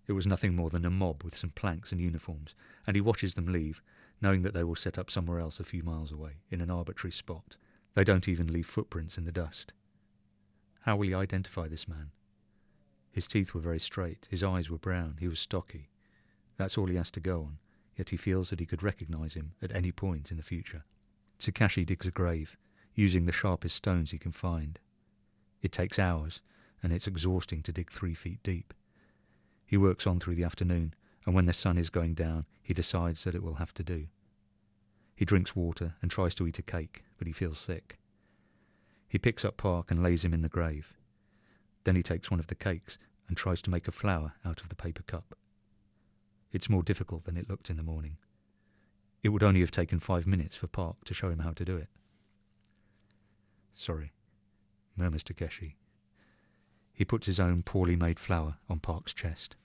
[0.07, 2.55] It was nothing more than a mob with some planks and uniforms,
[2.87, 3.83] and he watches them leave,
[4.21, 7.13] knowing that they will set up somewhere else a few miles away, in an arbitrary
[7.13, 7.57] spot.
[7.95, 9.73] They don't even leave footprints in the dust.
[10.83, 12.11] How will he identify this man?
[13.13, 15.91] His teeth were very straight, his eyes were brown, he was stocky.
[16.57, 17.59] That's all he has to go on,
[17.97, 20.85] yet he feels that he could recognise him at any point in the future.
[21.39, 22.57] Takashi digs a grave,
[22.95, 24.79] using the sharpest stones he can find.
[25.63, 26.41] It takes hours,
[26.83, 28.73] and it's exhausting to dig three feet deep.
[29.71, 33.23] He works on through the afternoon, and when the sun is going down, he decides
[33.23, 34.09] that it will have to do.
[35.15, 37.95] He drinks water and tries to eat a cake, but he feels sick.
[39.09, 40.95] He picks up Park and lays him in the grave.
[41.85, 44.71] Then he takes one of the cakes and tries to make a flower out of
[44.71, 45.37] the paper cup.
[46.51, 48.17] It's more difficult than it looked in the morning.
[49.23, 51.77] It would only have taken five minutes for Park to show him how to do
[51.77, 51.91] it.
[53.73, 54.11] Sorry,
[54.97, 55.77] murmurs Takeshi.
[56.93, 59.57] He puts his own poorly made flower on Park's chest.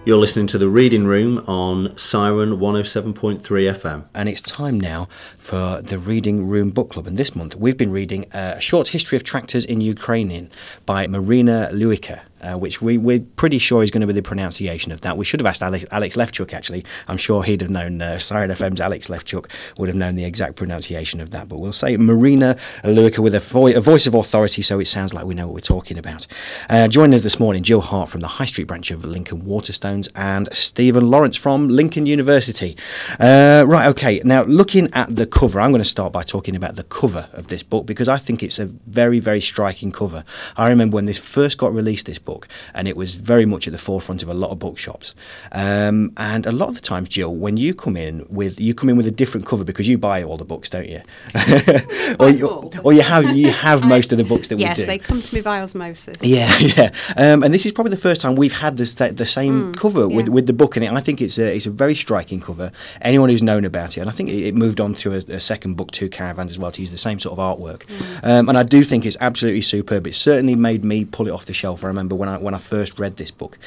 [0.06, 4.06] You're listening to the Reading Room on Siren 107.3 FM.
[4.14, 7.06] And it's time now for the Reading Room Book Club.
[7.06, 10.50] And this month we've been reading A Short History of Tractors in Ukrainian
[10.86, 14.92] by Marina Lewycka uh, which we, we're pretty sure is going to be the pronunciation
[14.92, 15.16] of that.
[15.16, 16.84] We should have asked Alex, Alex Lefchuk, actually.
[17.08, 19.46] I'm sure he'd have known, uh, Siren FM's Alex Lefchuk
[19.78, 21.48] would have known the exact pronunciation of that.
[21.48, 25.12] But we'll say Marina Lewycka with a, vo- a, voice of authority so it sounds
[25.12, 26.26] like we know what we're talking about.
[26.68, 30.08] Uh, joining us this morning, Jill Hart from the High Street branch of Lincoln Waterstones
[30.14, 32.76] and Stephen Lawrence from Lincoln University.
[33.18, 34.20] Uh, right, okay.
[34.24, 37.48] Now, looking at the cover, I'm going to start by talking about the cover of
[37.48, 40.24] this book because I think it's a very, very striking cover.
[40.56, 43.66] I remember when this first got released, this book book, and it was very much
[43.68, 45.14] at the forefront of a lot of bookshops.
[45.52, 48.88] Um, and a lot of the times, Jill, when you come in with you come
[48.88, 51.02] in with a different cover because you buy all the books, don't you?
[52.20, 52.46] or, you
[52.84, 54.80] or you have you have most of the books that yes, we do.
[54.82, 56.16] Yes, they come to me by osmosis.
[56.22, 56.90] Yeah, yeah.
[57.16, 60.08] Um, and this is probably the first time we've had this, the same Mm, cover
[60.08, 60.32] with, yeah.
[60.32, 60.92] with the book in it.
[60.92, 62.72] I think it's a it's a very striking cover.
[63.02, 65.40] Anyone who's known about it, and I think it, it moved on through a, a
[65.40, 67.86] second book, Two Caravans, as well, to use the same sort of artwork.
[67.86, 68.24] Mm.
[68.24, 70.06] Um, and I do think it's absolutely superb.
[70.06, 71.84] It certainly made me pull it off the shelf.
[71.84, 73.58] I remember when I when I first read this book.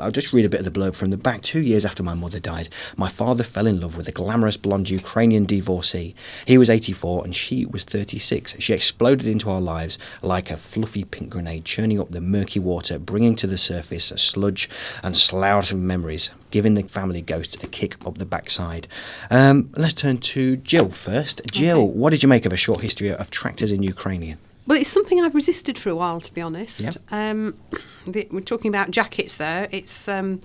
[0.00, 1.40] I'll just read a bit of the blurb from the back.
[1.40, 4.90] Two years after my mother died, my father fell in love with a glamorous blonde
[4.90, 6.14] Ukrainian divorcee.
[6.46, 8.56] He was 84 and she was 36.
[8.58, 12.98] She exploded into our lives like a fluffy pink grenade, churning up the murky water,
[12.98, 14.68] bringing to the surface a sludge
[15.02, 18.88] and slough of memories, giving the family ghosts a kick up the backside.
[19.30, 21.40] Um, let's turn to Jill first.
[21.52, 21.92] Jill, Okay.
[22.00, 24.38] what did you make of a short history of tractors in Ukrainian?
[24.66, 26.80] Well, it's something I've resisted for a while, to be honest.
[26.80, 26.92] Yeah.
[27.10, 27.58] Um,
[28.06, 29.68] the, we're talking about jackets there.
[29.70, 30.40] It's um,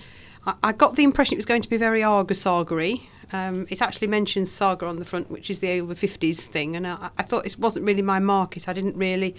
[0.46, 3.04] I, I got the impression it was going to be very Aga Sagery.
[3.34, 6.88] Um, it actually mentions Saga on the front, which is the over 50s thing, and
[6.88, 8.70] I, I thought it wasn't really my market.
[8.70, 9.36] I didn't really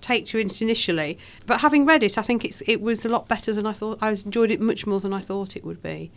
[0.00, 3.28] take to it initially, but having read it, I think it's it was a lot
[3.28, 3.98] better than I thought.
[4.00, 6.10] I was enjoyed it much more than I thought it would be.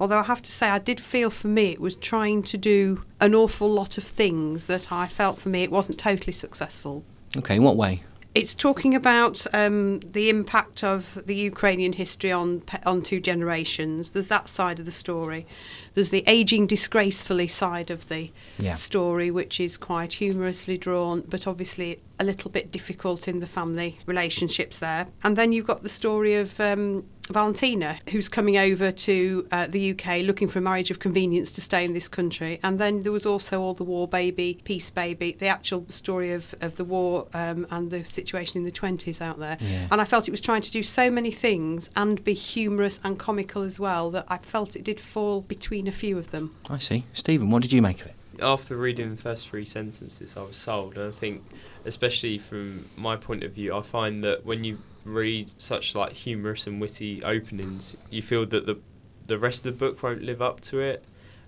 [0.00, 3.04] Although I have to say, I did feel for me it was trying to do
[3.20, 7.04] an awful lot of things that I felt for me it wasn't totally successful.
[7.36, 8.02] Okay, in what way?
[8.34, 14.10] It's talking about um, the impact of the Ukrainian history on on two generations.
[14.10, 15.46] There's that side of the story.
[15.94, 18.74] There's the aging disgracefully side of the Yeah.
[18.74, 23.98] story, which is quite humorously drawn, but obviously a little bit difficult in the family
[24.04, 25.06] relationships there.
[25.22, 29.92] And then you've got the story of um, Valentina, who's coming over to uh, the
[29.92, 32.60] UK looking for a marriage of convenience to stay in this country.
[32.62, 36.54] And then there was also all the war baby, peace baby, the actual story of,
[36.60, 39.56] of the war um, and the situation in the 20s out there.
[39.60, 39.88] Yeah.
[39.90, 43.18] And I felt it was trying to do so many things and be humorous and
[43.18, 46.54] comical as well that I felt it did fall between a few of them.
[46.68, 47.04] I see.
[47.14, 48.14] Stephen, what did you make of it?
[48.42, 50.96] after reading the first three sentences, I was sold.
[50.96, 51.42] And I think,
[51.84, 56.66] especially from my point of view, I find that when you read such like humorous
[56.66, 58.78] and witty openings, you feel that the
[59.26, 61.04] the rest of the book won't live up to it.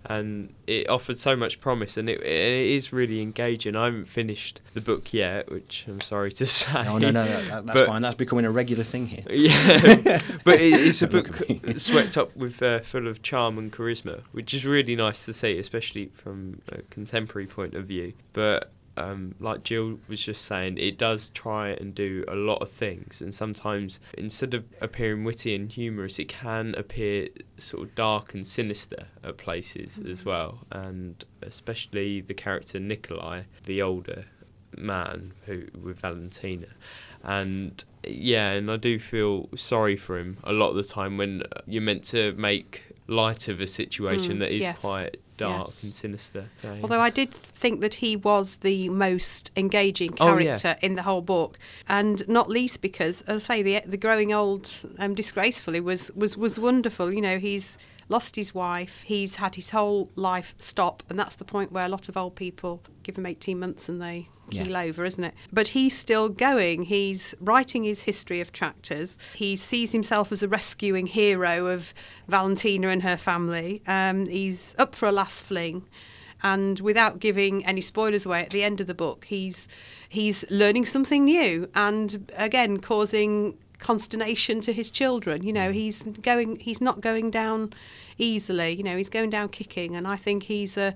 [0.09, 3.75] And it offered so much promise, and it, it is really engaging.
[3.75, 6.85] I haven't finished the book yet, which I'm sorry to say.
[6.85, 8.03] No, no, no that, that's But- fine.
[8.03, 9.25] That's becoming a regular thing here.
[9.29, 11.77] Yeah, but it, it's a book look at me.
[11.79, 15.59] swept up with uh, full of charm and charisma, which is really nice to see,
[15.59, 18.13] especially from a contemporary point of view.
[18.33, 22.71] But um, like Jill was just saying, it does try and do a lot of
[22.71, 28.35] things, and sometimes instead of appearing witty and humorous, it can appear sort of dark
[28.35, 34.27] and sinister at places as well, and especially the character Nikolai, the older
[34.77, 36.69] man who with Valentina.
[37.23, 41.43] And yeah and I do feel sorry for him a lot of the time when
[41.67, 45.83] you're meant to make light of a situation Mm, that is yes, quite dark yes.
[45.83, 46.49] and sinister
[46.83, 50.57] Although I did think that he was the most engaging Oh, yeah.
[50.57, 54.33] character in the whole book, and not least because, as I say, the the growing
[54.33, 57.13] old um, disgracefully was was was wonderful.
[57.13, 61.45] You know, he's lost his wife, he's had his whole life stop, and that's the
[61.45, 64.63] point where a lot of old people give him eighteen months and they Yeah.
[64.63, 65.35] keel over, isn't it?
[65.53, 66.85] But he's still going.
[66.85, 69.19] He's writing his history of tractors.
[69.35, 71.93] He sees himself as a rescuing hero of
[72.29, 73.83] Valentina and her family.
[73.89, 75.85] Um, he's up for a last fling
[76.43, 79.67] and without giving any spoilers away at the end of the book he's
[80.07, 86.57] he's learning something new and again causing consternation to his children you know he's going
[86.57, 87.73] he's not going down
[88.19, 90.95] easily you know he's going down kicking and i think he's a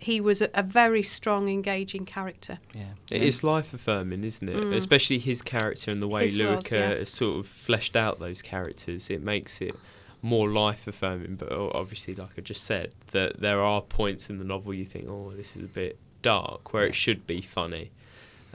[0.00, 2.84] he was a, a very strong engaging character Yeah.
[3.10, 4.54] It is life affirming, isn't it?
[4.54, 4.74] Mm.
[4.76, 6.98] Especially his character and the way His was, Lewycka yes.
[7.00, 9.10] has sort of fleshed out those characters.
[9.10, 9.74] It makes it
[10.22, 11.36] more life affirming.
[11.36, 15.08] But obviously, like I just said, that there are points in the novel you think,
[15.08, 17.90] oh, this is a bit dark, where it should be funny.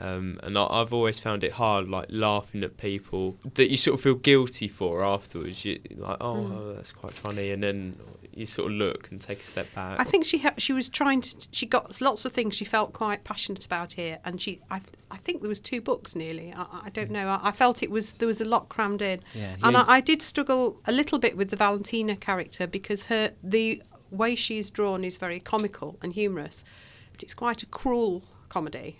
[0.00, 3.94] Um, and I, I've always found it hard, like laughing at people that you sort
[3.94, 5.64] of feel guilty for afterwards.
[5.64, 6.74] You like, oh, Mm.
[6.76, 7.94] that's quite funny, and then
[8.34, 10.00] you sort of look and take a step back.
[10.00, 11.46] I think she ha- she was trying to.
[11.52, 14.60] She got lots of things she felt quite passionate about here, and she.
[14.68, 14.80] I
[15.12, 16.52] I think there was two books nearly.
[16.56, 17.28] I, I don't know.
[17.28, 19.76] I, I felt it was there was a lot crammed in, Yeah, and.
[19.76, 23.80] I, I did struggle a little bit with the Valentina character because her the
[24.10, 26.64] way she's drawn is very comical and humorous,
[27.12, 28.98] but it's quite a cruel comedy.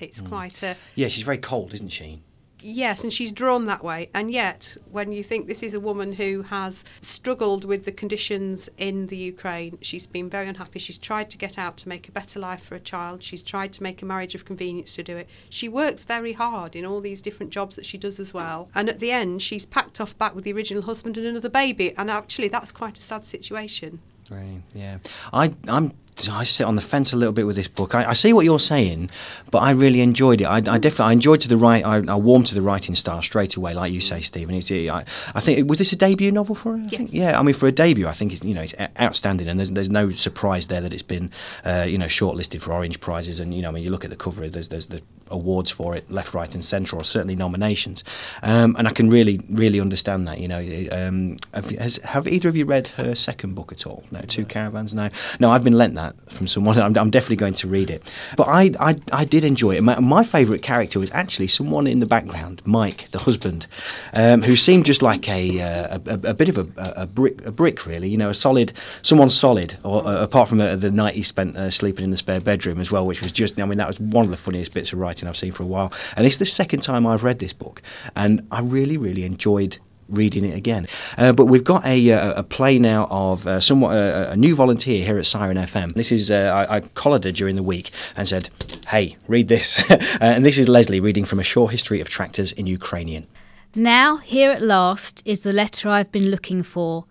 [0.00, 0.28] It's mm.
[0.28, 2.22] quite a Yeah, she's very cold, isn't she?
[2.60, 4.10] Yes, and she's drawn that way.
[4.12, 8.68] And yet, when you think this is a woman who has struggled with the conditions
[8.76, 10.80] in the Ukraine, she's been very unhappy.
[10.80, 13.22] She's tried to get out to make a better life for a child.
[13.22, 15.28] She's tried to make a marriage of convenience to do it.
[15.48, 18.68] She works very hard in all these different jobs that she does as well.
[18.74, 21.96] And at the end, she's packed off back with the original husband and another baby.
[21.96, 24.00] And actually, that's quite a sad situation.
[24.30, 24.62] Right.
[24.74, 24.98] Yeah.
[25.32, 25.92] I I'm
[26.26, 27.94] I sit on the fence a little bit with this book.
[27.94, 29.10] I, I see what you're saying,
[29.50, 30.44] but I really enjoyed it.
[30.44, 31.84] I, I definitely I enjoyed to the right.
[31.84, 34.54] I, I warmed to the writing style straight away, like you say, Stephen.
[34.54, 35.04] It's, I,
[35.34, 36.82] I think was this a debut novel for her?
[36.84, 37.12] I think?
[37.12, 37.32] Yes.
[37.32, 37.38] Yeah.
[37.38, 39.90] I mean, for a debut, I think it's you know it's outstanding, and there's there's
[39.90, 41.30] no surprise there that it's been
[41.64, 44.10] uh, you know shortlisted for Orange prizes, and you know I mean you look at
[44.10, 48.02] the cover, there's there's the awards for it, left, right, and centre, or certainly nominations,
[48.42, 50.38] um, and I can really really understand that.
[50.38, 54.04] You know, um, have, has, have either of you read her second book at all?
[54.10, 54.94] No, Two Caravans.
[54.94, 56.78] No, no, I've been lent that from someone.
[56.78, 58.02] I'm, I'm definitely going to read it.
[58.36, 59.82] But I I, I did enjoy it.
[59.82, 63.66] My, my favourite character was actually someone in the background, Mike, the husband,
[64.12, 67.52] um, who seemed just like a uh, a, a bit of a, a brick a
[67.52, 68.08] brick really.
[68.08, 69.78] You know, a solid someone solid.
[69.84, 72.80] Or uh, apart from the, the night he spent uh, sleeping in the spare bedroom
[72.80, 74.98] as well, which was just I mean that was one of the funniest bits of
[74.98, 75.92] writing I've seen for a while.
[76.16, 77.82] And it's the second time I've read this book,
[78.16, 79.78] and I really really enjoyed
[80.08, 80.86] reading it again.
[81.16, 84.54] Uh, but we've got a, uh, a play now of uh, somewhat uh, a new
[84.54, 85.94] volunteer here at Siren FM.
[85.94, 88.50] This is uh, I, I collared her during the week and said,
[88.88, 92.52] "Hey, read this." uh, and this is Leslie reading from a short history of tractors
[92.52, 93.26] in Ukrainian.
[93.74, 97.04] Now, here at last is the letter I've been looking for.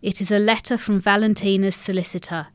[0.00, 2.48] It is a letter from Valentina's solicitor,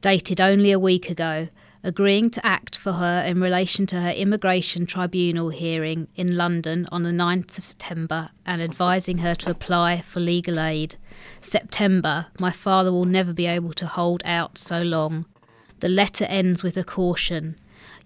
[0.00, 1.48] dated only a week ago,
[1.84, 7.02] agreeing to act for her in relation to her immigration tribunal hearing in London on
[7.02, 10.96] the 9th of September and advising her to apply for legal aid.
[11.40, 15.26] September, my father will never be able to hold out so long.
[15.80, 17.56] The letter ends with a caution.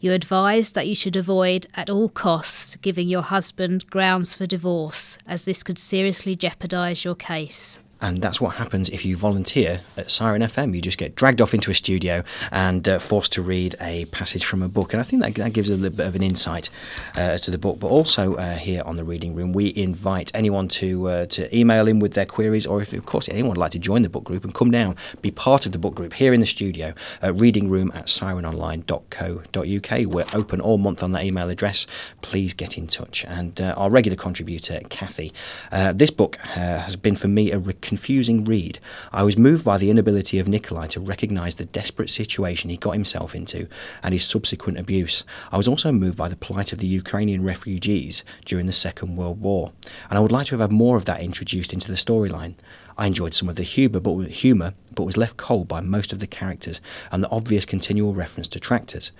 [0.00, 5.18] You advise that you should avoid at all costs giving your husband grounds for divorce,
[5.26, 7.80] as this could seriously jeopardise your case.
[8.00, 10.74] And that's what happens if you volunteer at Siren FM.
[10.74, 14.44] You just get dragged off into a studio and uh, forced to read a passage
[14.44, 14.92] from a book.
[14.92, 16.68] And I think that, that gives a little bit of an insight
[17.16, 17.80] uh, as to the book.
[17.80, 21.88] But also uh, here on the Reading Room, we invite anyone to uh, to email
[21.88, 24.24] in with their queries, or if, of course, anyone would like to join the book
[24.24, 26.92] group and come down, be part of the book group here in the studio
[27.22, 30.06] at readingroom at sirenonline.co.uk.
[30.06, 31.86] We're open all month on that email address.
[32.20, 33.24] Please get in touch.
[33.24, 35.32] And uh, our regular contributor, Kathy,
[35.72, 38.78] uh, this book has been for me a confusing read.
[39.12, 42.90] I was moved by the inability of Nikolai to recognise the desperate situation he got
[42.90, 43.68] himself into
[44.02, 45.24] and his subsequent abuse.
[45.52, 49.40] I was also moved by the plight of the Ukrainian refugees during the Second World
[49.40, 49.72] War,
[50.10, 52.54] and I would like to have had more of that introduced into the storyline.
[52.98, 56.18] I enjoyed some of the humour, but humour, but was left cold by most of
[56.18, 56.80] the characters
[57.12, 59.12] and the obvious continual reference to tractors.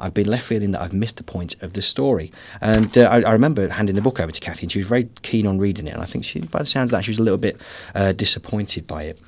[0.00, 2.32] I've been left feeling that I've missed the point of the story.
[2.60, 5.08] And uh, I, I, remember handing the book over to Kathy, and she was very
[5.22, 5.94] keen on reading it.
[5.94, 7.60] And I think she, by the sounds of that, she was a little bit
[7.94, 9.18] uh, disappointed by it.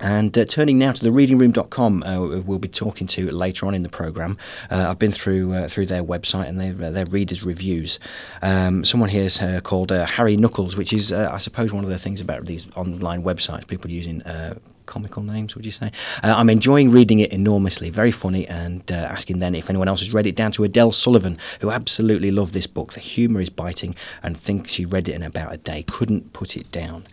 [0.00, 3.82] And uh, turning now to the readingroom.com, uh, we'll be talking to later on in
[3.82, 4.38] the programme.
[4.70, 7.98] Uh, I've been through uh, through their website and their, their readers' reviews.
[8.40, 11.90] Um, someone here is uh, called uh, Harry Knuckles, which is, I suppose, one of
[11.90, 14.22] the things about these online websites, people using
[14.90, 15.92] comical names, would you say?
[16.22, 20.00] Uh, I'm enjoying reading it enormously, very funny, and uh, asking then if anyone else
[20.00, 22.92] has read it, down to Adele Sullivan, who absolutely loved this book.
[22.92, 25.84] The humour is biting and thinks she read it in about a day.
[25.84, 27.06] Couldn't put it down.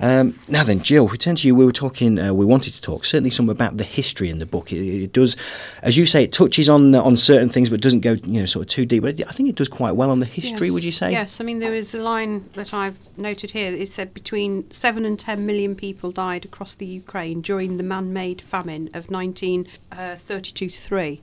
[0.00, 1.54] Um, now then, Jill, we turn to you.
[1.54, 4.46] We were talking, uh, we wanted to talk certainly some about the history in the
[4.46, 4.72] book.
[4.72, 5.36] It, it, does,
[5.82, 8.64] as you say, it touches on on certain things, but doesn't go, you know, sort
[8.64, 9.02] of too deep.
[9.02, 10.68] But I think it does quite well on the history.
[10.68, 10.74] Yes.
[10.74, 11.12] Would you say?
[11.12, 11.40] Yes.
[11.40, 13.74] I mean, there is a line that I've noted here.
[13.74, 17.82] It said between seven and ten million people died across the Ukraine Ukraine during the
[17.82, 21.22] man made famine of 1932 uh, 3,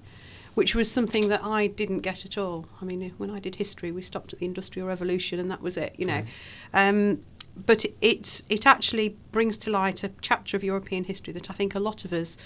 [0.54, 2.66] which was something that I didn't get at all.
[2.82, 5.78] I mean, when I did history, we stopped at the Industrial Revolution and that was
[5.78, 6.26] it, you know.
[6.74, 7.24] Um,
[7.56, 11.54] but it, it's, it actually brings to light a chapter of European history that I
[11.54, 12.38] think a lot of us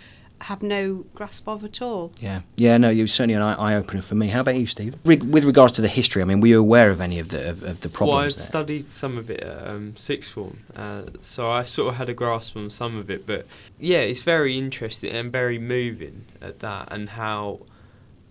[0.41, 2.11] have no grasp of at all.
[2.19, 4.27] Yeah, yeah, no, you certainly an eye opener for me.
[4.29, 4.95] How about you, Steve?
[5.05, 7.49] Re- with regards to the history, I mean, were you aware of any of the
[7.49, 8.15] of, of the problems?
[8.15, 11.95] Well, I studied some of it at um, sixth form, uh, so I sort of
[11.95, 13.25] had a grasp on some of it.
[13.25, 13.45] But
[13.79, 17.61] yeah, it's very interesting and very moving at that, and how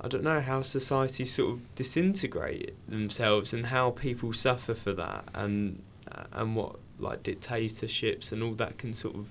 [0.01, 5.25] I don't know how society sort of disintegrate themselves and how people suffer for that,
[5.35, 9.29] and uh, and what like dictatorships and all that can sort of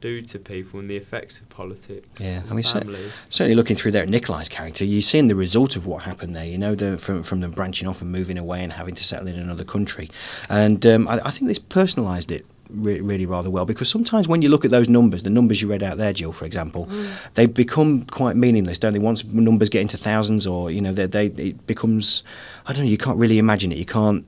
[0.00, 2.20] do to people and the effects of politics.
[2.20, 3.26] Yeah, I mean, families.
[3.28, 6.44] certainly looking through there at Nikolai's character, you're seeing the result of what happened there.
[6.44, 9.28] You know, the, from from them branching off and moving away and having to settle
[9.28, 10.10] in another country,
[10.48, 14.42] and um, I, I think this personalised it Re- really rather well because sometimes when
[14.42, 17.10] you look at those numbers, the numbers you read out there, Jill, for example, mm.
[17.34, 19.00] they become quite meaningless, don't they?
[19.00, 22.22] Once numbers get into thousands, or you know, they, they it becomes,
[22.66, 23.78] I don't know, you can't really imagine it.
[23.78, 24.24] You can't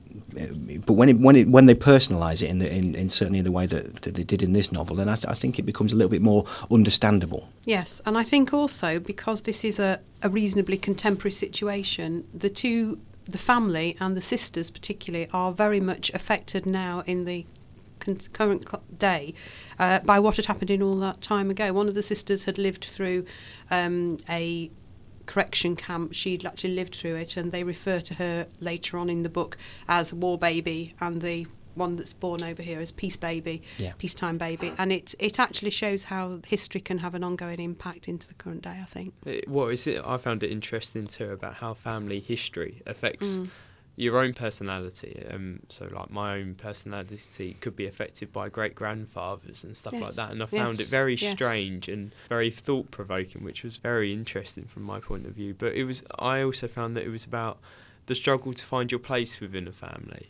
[0.85, 3.45] but when it, when it, when they personalise it in, the, in, in, certainly in
[3.45, 5.63] the way that, that they did in this novel, then I, th- I, think it
[5.63, 7.49] becomes a little bit more understandable.
[7.65, 12.99] Yes, and I think also because this is a, a reasonably contemporary situation, the two,
[13.25, 17.45] the family and the sisters particularly, are very much affected now in the
[17.99, 19.33] con- current cl- day
[19.79, 21.71] uh, by what had happened in all that time ago.
[21.73, 23.25] One of the sisters had lived through
[23.71, 24.71] um, a
[25.25, 26.13] correction camp.
[26.13, 29.57] She'd actually lived through it, and they refer to her later on in the book
[29.87, 33.93] as War Baby, and the one that's born over here as Peace Baby, yeah.
[33.97, 38.27] Peacetime Baby, and it it actually shows how history can have an ongoing impact into
[38.27, 38.79] the current day.
[38.81, 39.13] I think.
[39.25, 40.01] It, what is it?
[40.05, 43.39] I found it interesting too about how family history affects.
[43.39, 43.49] Mm
[43.95, 45.25] your own personality.
[45.29, 50.01] Um, so, like my own personality could be affected by great grandfathers and stuff yes.
[50.01, 50.31] like that.
[50.31, 50.87] And I found yes.
[50.87, 51.31] it very yes.
[51.31, 55.53] strange and very thought provoking, which was very interesting from my point of view.
[55.53, 56.03] But it was.
[56.17, 57.59] I also found that it was about
[58.05, 60.29] the struggle to find your place within a family.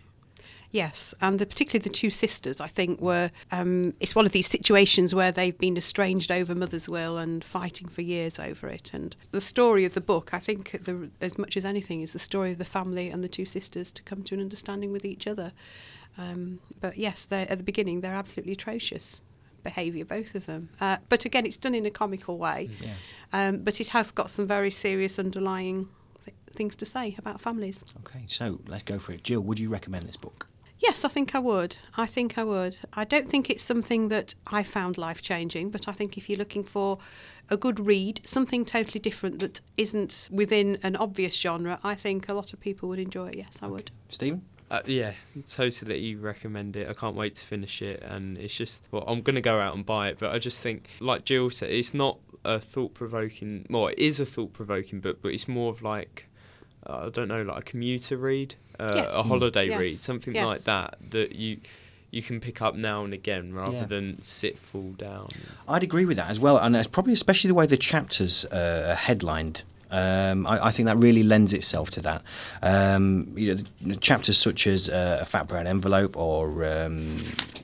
[0.73, 3.29] Yes, and the, particularly the two sisters, I think, were.
[3.51, 7.87] Um, it's one of these situations where they've been estranged over mother's will and fighting
[7.87, 8.89] for years over it.
[8.91, 12.19] And the story of the book, I think, the, as much as anything, is the
[12.19, 15.27] story of the family and the two sisters to come to an understanding with each
[15.27, 15.51] other.
[16.17, 19.21] Um, but yes, at the beginning, they're absolutely atrocious
[19.63, 20.69] behaviour, both of them.
[20.81, 22.71] Uh, but again, it's done in a comical way.
[22.81, 22.95] Yeah.
[23.31, 25.89] Um, but it has got some very serious underlying
[26.25, 27.85] th- things to say about families.
[27.99, 29.23] Okay, so let's go for it.
[29.23, 30.47] Jill, would you recommend this book?
[30.83, 31.77] Yes, I think I would.
[31.95, 32.75] I think I would.
[32.91, 36.37] I don't think it's something that I found life changing, but I think if you're
[36.37, 36.97] looking for
[37.49, 42.33] a good read, something totally different that isn't within an obvious genre, I think a
[42.33, 43.37] lot of people would enjoy it.
[43.37, 43.91] Yes, I would.
[44.09, 44.41] Stephen?
[44.69, 45.13] Uh, yeah,
[45.47, 46.89] totally recommend it.
[46.89, 49.85] I can't wait to finish it, and it's just well, I'm gonna go out and
[49.85, 50.19] buy it.
[50.19, 53.65] But I just think, like Jill said, it's not a thought provoking.
[53.69, 56.27] Well, it is a thought provoking book, but it's more of like
[56.85, 59.09] I don't know, like a commuter read, uh, Yes.
[59.13, 59.79] a holiday Yes.
[59.79, 60.45] read, something Yes.
[60.45, 61.57] like that that you
[62.11, 63.85] you can pick up now and again rather Yeah.
[63.85, 65.27] than sit full down.
[65.67, 68.89] I'd agree with that as well, and it's probably especially the way the chapters uh,
[68.91, 69.63] are headlined.
[69.89, 72.21] Um, I, I think that really lends itself to that.
[72.61, 77.17] Um, you know, the chapters such as uh, a fat brown envelope or um,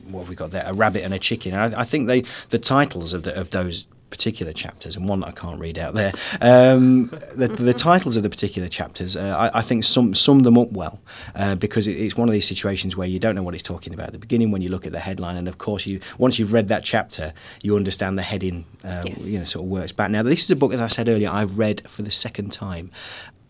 [0.10, 1.54] what have we got there, a rabbit and a chicken.
[1.54, 5.28] I, I think they the titles of the, of those particular chapters, and one that
[5.28, 6.12] I can't read out there.
[6.41, 10.57] Um, the, the titles of the particular chapters, uh, I, I think sum sum them
[10.57, 10.99] up well,
[11.36, 13.93] uh, because it, it's one of these situations where you don't know what it's talking
[13.93, 16.39] about at the beginning when you look at the headline, and of course you once
[16.39, 19.18] you've read that chapter, you understand the heading, uh, Yes.
[19.20, 20.10] you know, sort of works back.
[20.12, 22.91] Now this is a book, as I said earlier, I've read for the second time.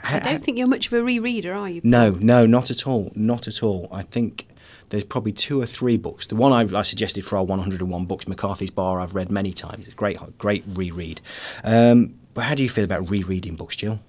[0.02, 1.82] I don't think you're much of a rereader, are you?
[1.84, 3.90] No, no, not at all, not at all.
[3.92, 4.48] I think
[4.90, 6.28] there's probably two or three books.
[6.28, 9.86] The one I've, I suggested for our 101 books, McCarthy's Bar, I've read many times.
[9.86, 11.22] It's a great, great reread.
[11.64, 14.00] Um, but how do you feel about rereading books, Jill?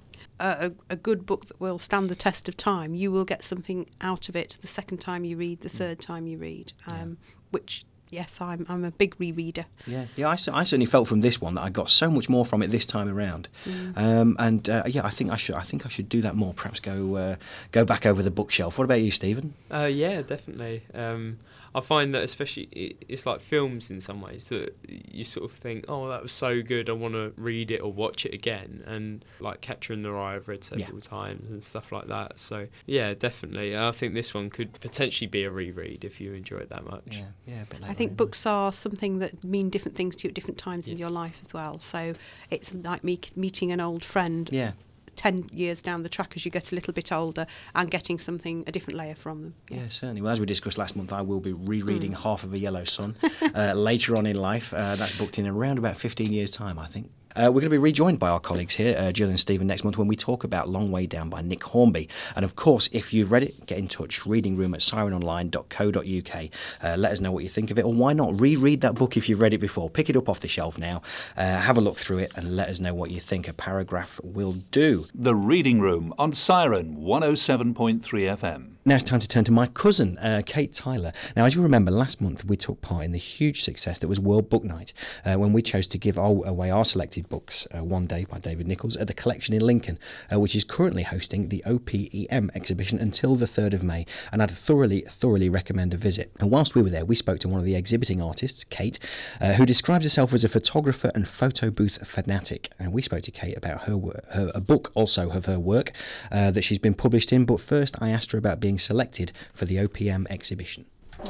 [0.41, 3.45] a, a a good book that will stand the test of time, you will get
[3.45, 6.73] something out of it the second time you read, the third time you read.
[6.87, 7.19] Um,
[7.51, 9.65] Which, yes, I'm I'm a big rereader.
[9.87, 10.29] Yeah, yeah.
[10.29, 10.35] I, I
[10.65, 13.09] certainly felt from this one that I got so much more from it this time
[13.09, 13.49] around,
[13.97, 15.55] um, and uh, yeah, I think I should.
[15.55, 16.53] I think I should do that more.
[16.55, 17.37] Perhaps go uh,
[17.73, 18.79] go back over the bookshelf.
[18.79, 19.55] What about you, Stephen?
[19.73, 20.83] Uh, yeah, definitely.
[20.95, 21.39] Um,
[21.75, 25.57] I find that especially it, it's like films in some ways that you sort of
[25.57, 28.83] think, oh, that was so good, I want to read it or watch it again.
[28.87, 31.01] And like Catcher in the Rye, I've read several Yeah.
[31.09, 32.39] times and stuff like that.
[32.41, 33.77] So yeah, definitely.
[33.77, 37.19] I think this one could potentially be a reread if you enjoy it that much.
[37.47, 37.63] yeah.
[37.63, 40.59] A bit I think books are something that mean different things to you at different
[40.59, 41.79] times in your life as well.
[41.81, 42.15] So
[42.51, 44.73] it's like me meeting an old friend Yeah.
[45.21, 48.65] 10 years down the track as you get a little bit older and getting something,
[48.67, 49.55] a different layer from them.
[49.69, 50.23] Yeah, certainly.
[50.23, 53.17] Well, as we discussed last month, I will be rereading Half of a Yellow Sun
[53.55, 54.73] uh, later on in life.
[54.73, 57.11] Uh, that's booked in around about 15 years' time, I think.
[57.37, 59.85] Uh, we're going to be rejoined by our colleagues here, uh, Jill and Stephen, next
[59.85, 62.09] month when we talk about Long Way Down by Nick Hornby.
[62.35, 64.27] And of course, if you've read it, get in touch.
[64.27, 66.49] Reading room at sirenonline.co.uk.
[66.83, 69.17] Uh, let us know what you think of it, or why not reread that book
[69.17, 69.89] if you've read it before?
[69.89, 71.03] Pick it up off the shelf now,
[71.37, 73.47] uh, have a look through it, and let us know what you think.
[73.47, 75.07] A paragraph will do.
[75.15, 78.71] The Reading Room on Siren 107.3 FM.
[78.83, 81.13] Now it's time to turn to my cousin, uh, Kate Tyler.
[81.37, 84.19] Now, as you remember, last month we took part in the huge success that was
[84.19, 88.07] World Book Night uh, when we chose to give away our selected books, uh, One
[88.07, 89.99] Day by David Nicholls, at the collection in Lincoln,
[90.33, 94.07] uh, which is currently hosting the OPEM exhibition until the 3rd of May.
[94.33, 96.33] And I'd thoroughly, thoroughly recommend a visit.
[96.41, 98.99] And whilst we were there, we spoke to one of the exhibiting artists, Kate,
[99.41, 102.71] uh, who describes herself as a photographer and photo booth fanatic.
[102.79, 105.93] And we spoke to Kate about her work, her, a book also of her work
[106.31, 107.45] that she's been published in.
[107.45, 110.87] But first, I asked her about being selected for the OPM exhibition.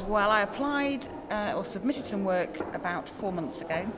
[0.07, 3.91] Well, I applied uh, or submitted some work about four months ago,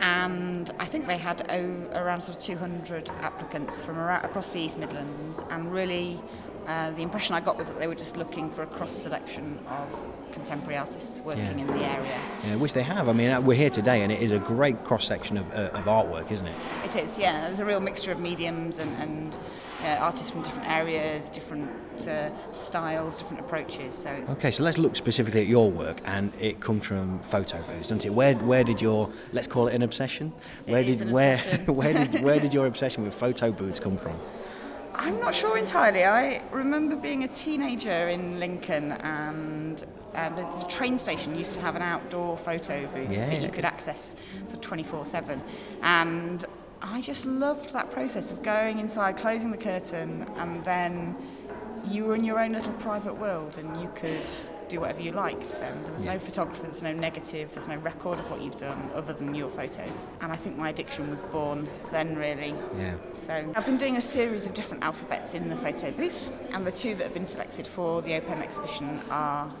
[0.00, 4.60] and I think they had oh, around sort of 200 applicants from around, across the
[4.60, 6.20] East Midlands, and really
[6.66, 9.58] uh, the impression I got was that they were just looking for a cross selection
[9.68, 11.64] of contemporary artists working Yeah.
[11.64, 12.18] in the area.
[12.44, 13.08] Yeah, which they have.
[13.08, 15.70] I mean, uh, we're here today, and it is a great cross section of, uh,
[15.72, 16.54] of artwork, isn't it?
[16.84, 17.46] It is, yeah.
[17.46, 19.38] There's a real mixture of mediums and, and
[19.86, 21.70] uh, artists from different areas, different
[22.08, 23.94] uh, styles, different approaches.
[23.94, 27.88] So Okay, so let's look specifically at your work, and it comes from photo booths,
[27.88, 28.12] doesn't it?
[28.12, 30.32] Where where did your let's call it an obsession?
[30.66, 31.74] Where did an where obsession.
[31.80, 34.16] where did where did your obsession with photo booths come from?
[34.98, 36.04] I'm not sure entirely.
[36.04, 39.84] I remember being a teenager in Lincoln and
[40.14, 43.50] uh, the, the train station used to have an outdoor photo booth Yeah, that you
[43.50, 44.16] could access
[44.46, 45.42] sort of 24 7.
[45.82, 46.44] And
[46.88, 51.16] I just loved that process of going inside, closing the curtain, and then
[51.90, 54.30] you were in your own little private world and you could
[54.68, 55.84] do whatever you liked then.
[55.84, 56.14] There was Yeah.
[56.14, 59.48] no photographer, there's no negative, there's no record of what you've done other than your
[59.50, 60.08] photos.
[60.20, 62.54] And I think my addiction was born then, really.
[62.76, 62.94] Yeah.
[63.16, 66.72] So I've been doing a series of different alphabets in the photo booth, and the
[66.72, 69.52] two that have been selected for the OPEM exhibition are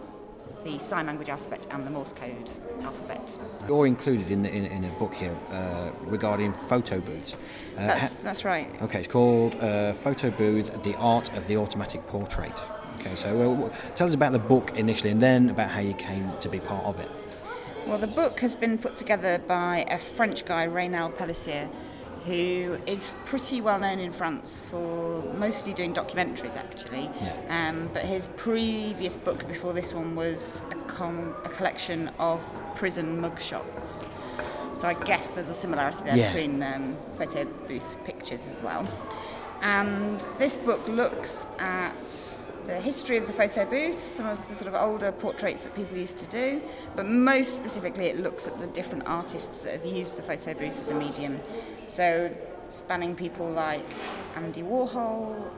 [0.64, 2.50] the sign language alphabet and the Morse code
[2.82, 3.36] alphabet.
[3.68, 7.34] You're included in the in, in a book here uh, regarding photo booths.
[7.76, 8.82] Uh, That's ha- that's right.
[8.82, 12.62] okay, it's called uh, Photo Booth: The Art of the Automatic Portrait.
[13.00, 16.30] Okay, so well, tell us about the book initially, and then about how you came
[16.40, 17.10] to be part of it.
[17.86, 21.68] Well, the book has been put together by a French guy, Raynal Pellicer,
[22.26, 27.08] who is pretty well known in France for mostly doing documentaries, actually.
[27.22, 27.68] Yeah.
[27.70, 32.40] Um, but his previous book before this one was a, com- a collection of
[32.74, 34.08] prison mugshots.
[34.74, 36.26] So I guess there's a similarity there Yeah.
[36.32, 38.86] between um, photo booth pictures as well.
[39.62, 44.66] And this book looks at the history of the photo booth, some of the sort
[44.68, 46.60] of older portraits that people used to do,
[46.96, 50.78] but most specifically it looks at the different artists that have used the photo booth
[50.80, 51.40] as a medium.
[51.86, 52.30] So
[52.68, 53.84] spanning people like
[54.34, 55.52] Andy Warhol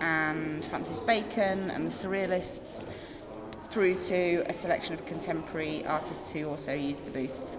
[0.00, 2.86] and Francis Bacon and the Surrealists
[3.68, 7.56] through to a selection of contemporary artists who also use the booth.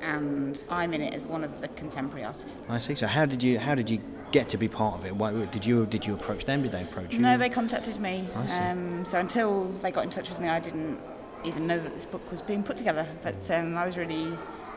[0.00, 2.60] And I'm in it as one of the contemporary artists.
[2.68, 2.96] I see.
[2.96, 4.00] So how did you how did you
[4.32, 5.14] get to be part of it?
[5.14, 6.62] Why, did you did you approach them?
[6.62, 7.20] Did they approach you?
[7.20, 8.26] No, they contacted me.
[8.34, 8.52] I see.
[8.54, 10.98] Um, so until they got in touch with me, I didn't
[11.44, 13.06] even know that this book was being put together.
[13.22, 14.32] But um, I was really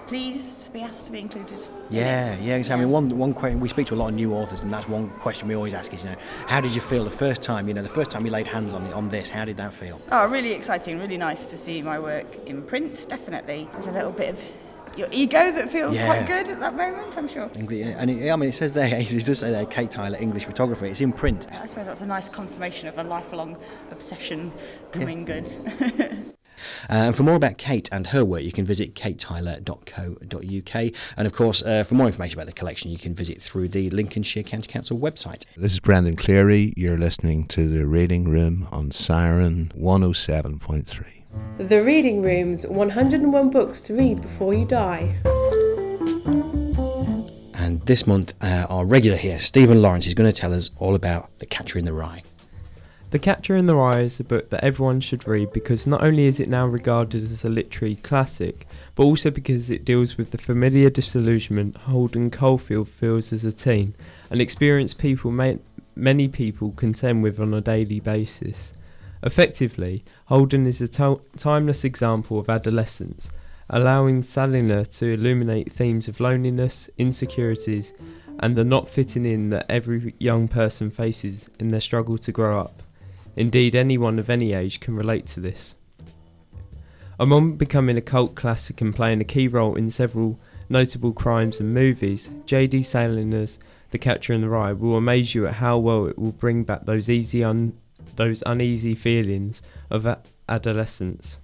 [0.08, 1.66] pleased to be asked to be included.
[1.90, 2.42] Yeah, it.
[2.42, 2.56] yeah.
[2.56, 2.82] Exactly.
[2.82, 4.88] I mean, one one question we speak to a lot of new authors, and that's
[4.88, 6.16] one question we always ask is, you know,
[6.48, 7.68] how did you feel the first time?
[7.68, 10.00] You know, the first time you laid hands on on this, how did that feel?
[10.12, 13.68] Oh, really exciting, really nice to see my work in print, definitely.
[13.74, 14.42] There's a little bit of
[14.98, 16.06] your ego that feels Yeah.
[16.06, 17.50] quite good at that moment, I'm sure.
[17.54, 20.86] And it, I mean, it says there, it does say there, Kate Tyler, English photographer.
[20.86, 21.48] It's in print.
[21.62, 23.58] I suppose that's a nice confirmation of a lifelong
[23.92, 24.52] obsession
[24.92, 25.50] coming good.
[26.90, 30.94] Uh, and for more about Kate and her work, you can visit katetyler.co.uk.
[31.18, 33.90] And of course, uh, for more information about the collection, you can visit through the
[33.90, 35.46] Lincolnshire County Council website.
[35.58, 36.74] This is Brendan Cleary.
[36.76, 41.16] You're listening to the Reading Room on Siren 107.3.
[41.58, 45.16] The Reading Room's 101 books to read before you die.
[47.56, 50.96] And this month, uh, our regular here, Stephen Lawrence, is going to tell us all
[50.96, 52.24] about The Catcher in the Rye.
[53.12, 56.26] The Catcher in the Rye is a book that everyone should read because not only
[56.26, 60.38] is it now regarded as a literary classic, but also because it deals with the
[60.38, 63.96] familiar disillusionment Holden Caulfield feels as a teen,
[64.32, 65.60] an experience people may,
[65.96, 68.74] many people contend with on a daily basis.
[69.24, 73.30] Effectively, Holden is a to- timeless example of adolescence,
[73.70, 77.94] allowing Salinger to illuminate themes of loneliness, insecurities,
[78.40, 82.60] and the not fitting in that every young person faces in their struggle to grow
[82.60, 82.82] up.
[83.36, 85.76] Indeed, anyone of any age can relate to this.
[87.20, 91.74] Among becoming a cult classic and playing a key role in several notable crimes and
[91.74, 92.82] movies, J.D.
[92.82, 93.60] Salinger's
[93.92, 96.86] The Catcher in the Rye will amaze you at how well it will bring back
[96.86, 97.78] those easy un-
[98.16, 101.40] those uneasy feelings of a- adolescence.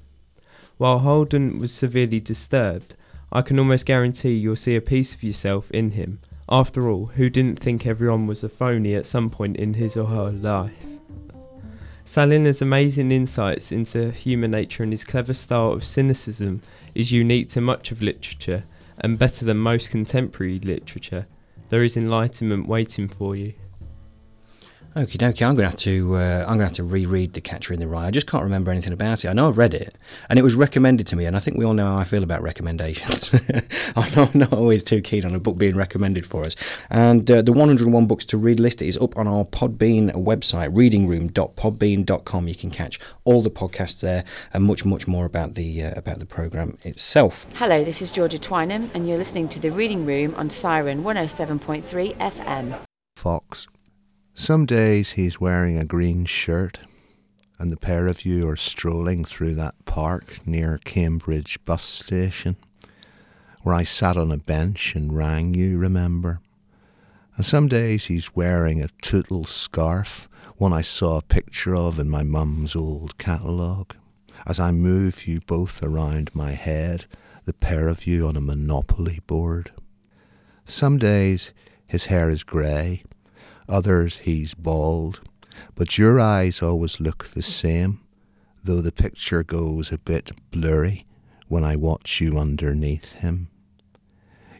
[0.78, 2.96] While Holden was severely disturbed,
[3.32, 6.20] I can almost guarantee you'll see a piece of yourself in him.
[6.50, 10.08] After all, who didn't think everyone was a phony at some point in his or
[10.08, 10.91] her life?
[12.12, 16.62] Salinger's amazing insights into human nature and his clever style of cynicism
[16.94, 18.66] is unique to much of literature
[18.98, 21.26] and better than most contemporary literature.
[21.70, 23.54] There is enlightenment waiting for you.
[24.94, 27.40] Okie dokie, I'm going to have to uh, I'm going to have to reread The
[27.40, 28.08] Catcher in the Rye.
[28.08, 29.30] I just can't remember anything about it.
[29.30, 29.98] I know I've read it,
[30.30, 32.24] and it was recommended to me, and I think we all know how I feel
[32.24, 33.34] about recommendations.
[33.96, 36.58] I'm not, not always too keen on a book being recommended for us.
[36.90, 42.48] And uh, the 101 books to read list is up on our Podbean website, readingroom.podbean.com.
[42.50, 46.20] You can catch all the podcasts there and much much more about the uh, about
[46.20, 47.46] the program itself.
[47.56, 52.18] Hello, this is Georgia Twynham, and you're listening to The Reading Room on Siren 107.3
[52.18, 52.78] FM.
[53.16, 53.68] Fox.
[54.42, 56.80] Some days he's wearing a green shirt,
[57.60, 62.58] and the pair of you are strolling through that park near Cambridge bus station,
[63.62, 66.42] where I sat on a bench and rang you, remember?
[67.36, 70.28] And some days he's wearing a Tootal scarf,
[70.58, 73.96] one I saw a picture of in my mum's old catalogue.
[74.48, 77.06] As I move you both around my head,
[77.46, 79.72] the pair of you on a monopoly board.
[80.66, 81.54] Some days
[81.86, 83.04] his hair is grey,
[83.68, 85.22] others he's bald,
[85.76, 88.00] but your eyes always look the same,
[88.64, 91.06] though the picture goes a bit blurry
[91.48, 93.50] when I watch you underneath him.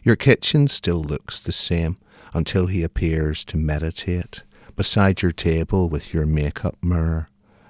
[0.02, 1.96] Your kitchen still looks the same
[2.34, 4.42] until he appears to meditate
[4.76, 7.28] beside your table with your makeup mirror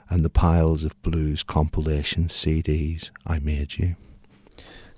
[0.09, 3.97] and the piles of blues compilation CDs I made you.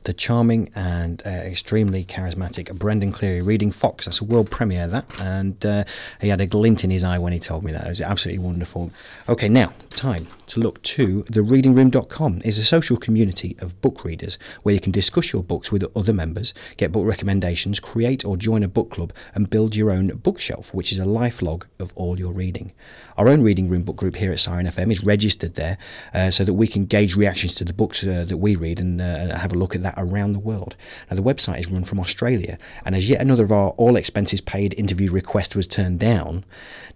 [0.05, 4.05] The charming and uh, extremely charismatic Brendan Cleary reading Fox.
[4.05, 5.07] That's a world premiere, that.
[5.18, 5.84] And uh,
[6.20, 7.86] he had a glint in his eye when he told me that.
[7.86, 8.90] It was absolutely wonderful.
[9.28, 12.42] Okay, now, time to look to thereadingroom.com.
[12.44, 16.12] is a social community of book readers where you can discuss your books with other
[16.12, 20.72] members, get book recommendations, create or join a book club, and build your own bookshelf,
[20.74, 22.72] which is a life log of all your reading.
[23.16, 25.78] Our own Reading Room book group here at Siren FM is registered there
[26.12, 29.00] uh, so that we can gauge reactions to the books uh, that we read and
[29.00, 30.74] uh, have a look at that around the world.
[31.08, 34.40] Now, the website is run from Australia, and as yet another of our all expenses
[34.40, 36.44] paid interview request was turned down,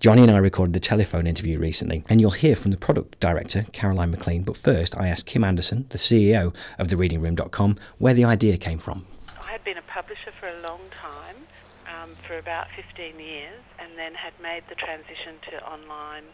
[0.00, 3.66] Johnny and I recorded a telephone interview recently, and you'll hear from the product director,
[3.72, 4.42] Caroline McLean.
[4.42, 9.06] But first, I asked Kim Anderson, the CEO of thereadingroom.com, where the idea came from.
[9.40, 11.36] I had been a publisher for a long time,
[11.99, 16.24] um, for about 15 years, and then had made the transition to online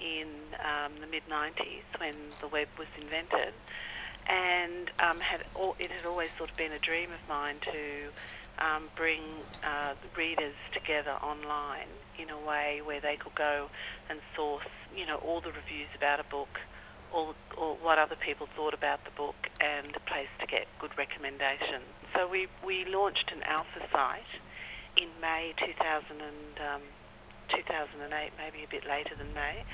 [0.00, 0.28] in
[0.60, 3.54] um, the mid 90s when the web was invented,
[4.28, 8.10] and um, had all, it had always sort of been a dream of mine to
[8.58, 9.20] um, bring
[9.62, 11.88] uh, readers together online
[12.18, 13.68] in a way where they could go
[14.08, 16.48] and source, you know, all the reviews about a book,
[17.12, 20.96] all, all what other people thought about the book, and a place to get good
[20.98, 21.84] recommendations.
[22.14, 24.40] So we we launched an alpha site
[24.96, 26.82] in May 2000 and, um,
[27.54, 29.64] 2008, maybe a bit later than May,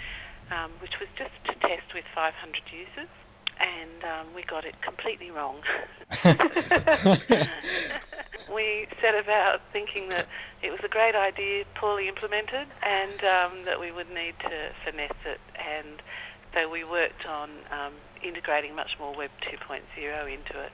[0.51, 2.35] um, which was just to test with 500
[2.71, 3.09] users.
[3.61, 5.63] And um, we got it completely wrong.
[8.53, 10.27] we set about thinking that
[10.63, 15.13] it was a great idea, poorly implemented, and um, that we would need to finesse
[15.27, 15.41] it.
[15.55, 16.03] And
[16.55, 17.93] so we worked on um,
[18.23, 19.81] integrating much more Web 2.0
[20.33, 20.73] into it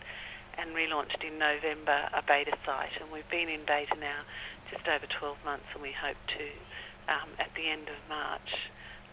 [0.59, 2.91] and relaunched in November a beta site.
[3.01, 4.23] And we've been in beta now
[4.71, 8.51] just over 12 months, and we hope to, um, at the end of March,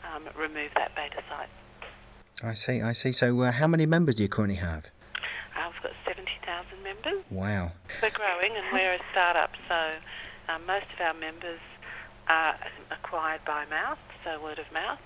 [0.04, 1.50] um, remove that beta site.
[2.44, 3.12] I see, I see.
[3.12, 4.88] So, uh, how many members do you currently have?
[5.56, 7.24] Uh, we've got 70,000 members.
[7.32, 7.72] Wow.
[8.02, 9.96] We're growing and we're a startup, so
[10.52, 11.62] um, most of our members
[12.28, 12.56] are
[12.92, 15.00] acquired by mouth, so word of mouth,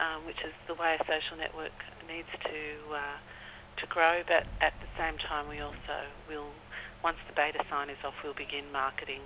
[0.00, 1.74] um, which is the way a social network
[2.08, 3.18] needs to uh,
[3.78, 4.22] to grow.
[4.26, 6.50] But at the same time, we also will,
[7.02, 9.20] once the beta sign is off, we'll begin marketing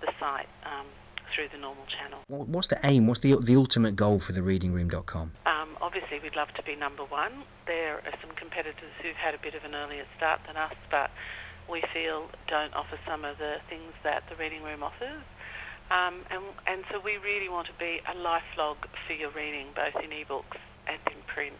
[0.00, 0.86] the site um,
[1.34, 2.20] through the normal channel.
[2.28, 3.06] What's the aim?
[3.06, 5.32] What's the the ultimate goal for the readingroom.com?
[5.46, 7.44] Um, obviously, we'd love to be number one.
[7.66, 11.10] There are some competitors who've had a bit of an earlier start than us, but
[11.70, 15.22] we feel don't offer some of the things that the Reading Room offers.
[15.90, 19.74] Um, and, and so we really want to be a life log for your reading,
[19.74, 21.58] both in ebooks and in print.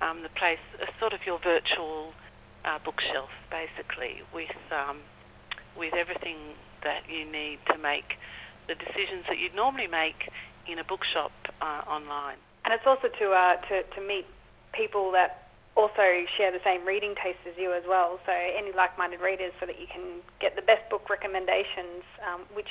[0.00, 0.60] Um, the place,
[0.98, 2.16] sort of your virtual
[2.64, 5.04] uh, bookshelf, basically, with um,
[5.76, 8.16] with everything that you need to make
[8.68, 10.28] the decisions that you'd normally make
[10.66, 12.38] in a bookshop uh, online.
[12.64, 14.26] And it's also to, uh, to, to meet
[14.72, 18.20] people that also share the same reading taste as you as well.
[18.26, 22.70] So any like-minded readers, so that you can get the best book recommendations, um, which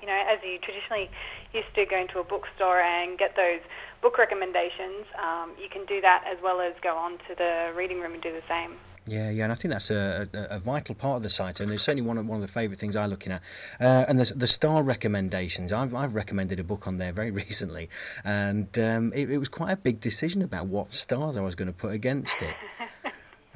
[0.00, 1.08] you know, as you traditionally
[1.52, 3.64] used to go into a bookstore and get those
[4.02, 8.00] book recommendations, um, you can do that as well as go on to the reading
[8.00, 8.76] room and do the same.
[9.08, 11.70] Yeah, yeah, and I think that's a, a, a, vital part of the site, and
[11.70, 13.40] it's certainly one of one of the favourite things I'm looking at.
[13.80, 17.88] Uh, and the, the star recommendations, I've I've recommended a book on there very recently,
[18.24, 21.68] and um, it, it, was quite a big decision about what stars I was going
[21.68, 22.54] to put against it.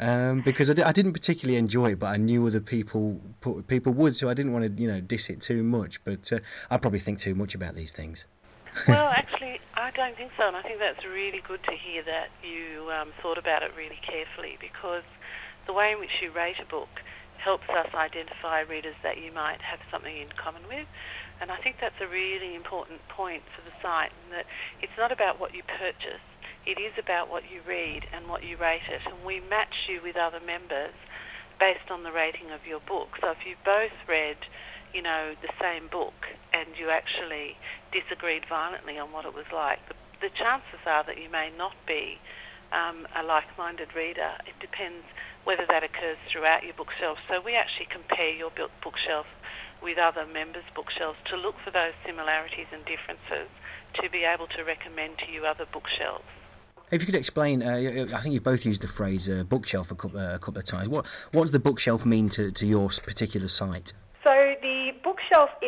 [0.02, 3.66] Um, because I d- I didn't particularly enjoy it, but I knew other people put,
[3.66, 6.02] people would, so I didn't want to you know diss it too much.
[6.04, 6.38] But uh,
[6.70, 8.24] I probably think too much about these things.
[8.88, 12.30] Well, actually, I don't think so, and I think that's really good to hear that
[12.42, 15.04] you um, thought about it really carefully because
[15.66, 16.90] the way in which you rate a book
[17.38, 20.86] helps us identify readers that you might have something in common with.
[21.40, 24.44] And I think that's a really important point for the site, that
[24.82, 26.20] it's not about what you purchase,
[26.66, 29.00] it is about what you read and what you rate it.
[29.08, 30.92] And we match you with other members
[31.58, 33.16] based on the rating of your book.
[33.20, 34.36] So if you both read,
[34.94, 36.14] you know, the same book
[36.52, 37.56] and you actually
[37.92, 41.74] disagreed violently on what it was like, the, the chances are that you may not
[41.86, 42.18] be
[42.72, 44.32] um, a like-minded reader.
[44.46, 45.04] It depends
[45.44, 47.18] whether that occurs throughout your bookshelf.
[47.28, 48.50] So we actually compare your
[48.82, 49.26] bookshelf
[49.82, 53.48] with other members' bookshelves to look for those similarities and differences
[54.00, 56.24] to be able to recommend to you other bookshelves.
[56.90, 59.94] If you could explain, uh, I think you've both used the phrase uh, bookshelf a
[59.94, 60.88] couple, uh, a couple of times.
[60.88, 63.92] What, what does the bookshelf mean to, to your particular site?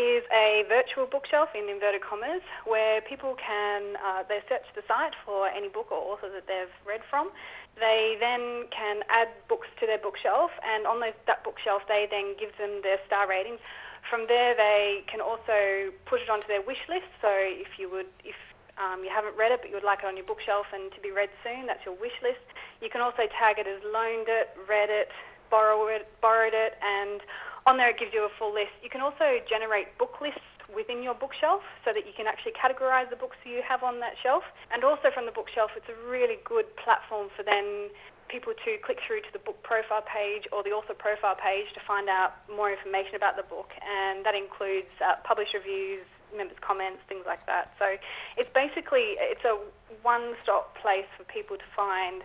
[0.02, 5.14] Is a virtual bookshelf in inverted commas where people can uh, they search the site
[5.22, 7.30] for any book or author that they've read from.
[7.78, 12.34] They then can add books to their bookshelf, and on those, that bookshelf, they then
[12.34, 13.62] give them their star ratings.
[14.10, 17.06] From there, they can also put it onto their wish list.
[17.22, 18.34] So if you would, if
[18.82, 21.00] um, you haven't read it but you would like it on your bookshelf and to
[21.00, 22.42] be read soon, that's your wish list.
[22.82, 25.14] You can also tag it as loaned it, read it,
[25.46, 27.22] borrow it, borrowed it, and
[27.66, 28.74] on there it gives you a full list.
[28.82, 30.42] You can also generate book lists
[30.74, 34.16] within your bookshelf so that you can actually categorize the books you have on that
[34.22, 34.42] shelf.
[34.72, 37.92] And also from the bookshelf, it's a really good platform for then
[38.32, 41.80] people to click through to the book profile page or the author profile page to
[41.84, 43.68] find out more information about the book.
[43.84, 47.76] And that includes uh, published reviews, members' comments, things like that.
[47.78, 48.00] So
[48.40, 49.60] it's basically it's a
[50.00, 52.24] one-stop place for people to find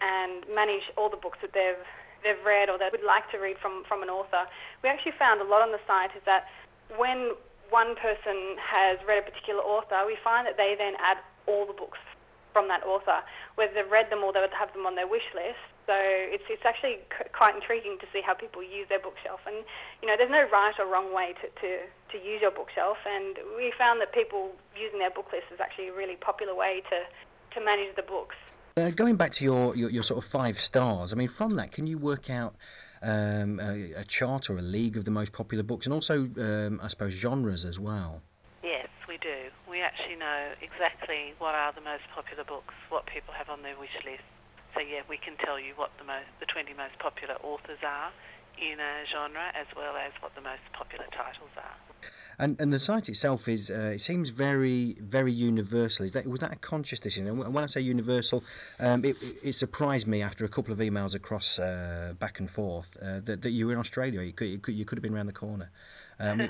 [0.00, 1.84] and manage all the books that they've
[2.24, 4.48] they've read or they would like to read from, from an author.
[4.82, 6.48] We actually found a lot on the site is that
[6.96, 7.36] when
[7.70, 11.76] one person has read a particular author, we find that they then add all the
[11.76, 12.00] books
[12.52, 13.20] from that author,
[13.58, 15.58] whether they've read them or they would have them on their wish list.
[15.84, 19.66] So it's it's actually c- quite intriguing to see how people use their bookshelf, and
[20.00, 23.36] you know there's no right or wrong way to, to, to use your bookshelf, and
[23.52, 27.04] we found that people using their book list is actually a really popular way to
[27.52, 28.38] to manage the books.
[28.76, 31.70] Uh, going back to your, your, your sort of five stars, I mean, from that,
[31.70, 32.56] can you work out
[33.02, 36.80] um, a, a chart or a league of the most popular books, and also, um,
[36.82, 38.20] I suppose, genres as well?
[38.64, 39.46] Yes, we do.
[39.70, 43.78] We actually know exactly what are the most popular books, what people have on their
[43.78, 44.26] wish list.
[44.74, 48.10] So yeah, we can tell you what the most, the 20 most popular authors are
[48.58, 51.78] in a genre, as well as what the most popular titles are.
[52.38, 56.04] And and the site itself is uh, it seems very very universal.
[56.04, 57.26] Is that was that a conscious decision?
[57.26, 58.42] And when I say universal,
[58.80, 62.96] um, it, it surprised me after a couple of emails across uh, back and forth
[63.02, 64.22] uh, that, that you were in Australia.
[64.22, 65.70] You could, you could you could have been around the corner.
[66.20, 66.38] Um,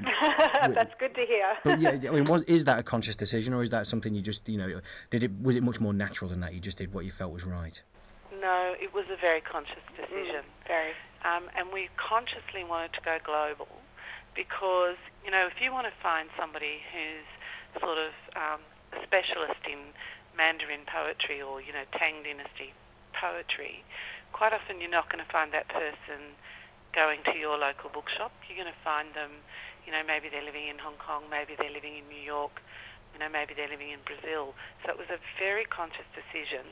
[0.74, 1.56] That's good to hear.
[1.64, 4.22] but yeah, I mean, was, is that a conscious decision, or is that something you
[4.22, 4.80] just you know
[5.10, 6.54] did it was it much more natural than that?
[6.54, 7.82] You just did what you felt was right.
[8.40, 10.44] No, it was a very conscious decision.
[10.66, 10.92] very.
[11.24, 13.68] Um, and we consciously wanted to go global
[14.34, 17.26] because, you know, if you want to find somebody who's
[17.80, 18.60] sort of um,
[18.94, 19.94] a specialist in
[20.36, 22.74] Mandarin poetry or, you know, Tang Dynasty
[23.14, 23.82] poetry,
[24.34, 26.34] quite often you're not going to find that person
[26.94, 28.30] going to your local bookshop.
[28.46, 29.42] You're going to find them,
[29.86, 32.62] you know, maybe they're living in Hong Kong, maybe they're living in New York,
[33.14, 34.54] you know, maybe they're living in Brazil.
[34.82, 36.66] So it was a very conscious decision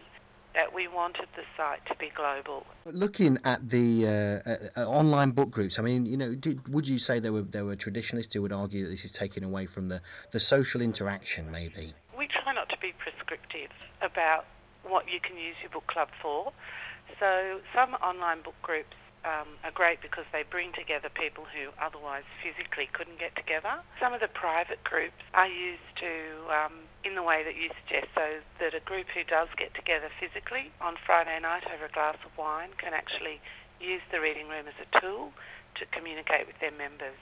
[0.55, 2.67] that we wanted the site to be global.
[2.85, 6.99] Looking at the uh, uh, online book groups, I mean, you know, did, would you
[6.99, 9.89] say there were there were traditionalists who would argue that this is taken away from
[9.89, 10.01] the,
[10.31, 11.95] the social interaction, maybe?
[12.17, 14.45] We try not to be prescriptive about
[14.83, 16.53] what you can use your book club for.
[17.21, 22.25] So some online book groups um, are great because they bring together people who otherwise
[22.43, 23.83] physically couldn't get together.
[24.01, 26.13] Some of the private groups are used to,
[26.51, 26.75] um,
[27.05, 30.71] in the way that you suggest, so that a group who does get together physically
[30.81, 33.41] on Friday night over a glass of wine can actually
[33.81, 35.33] use the reading room as a tool
[35.77, 37.17] to communicate with their members.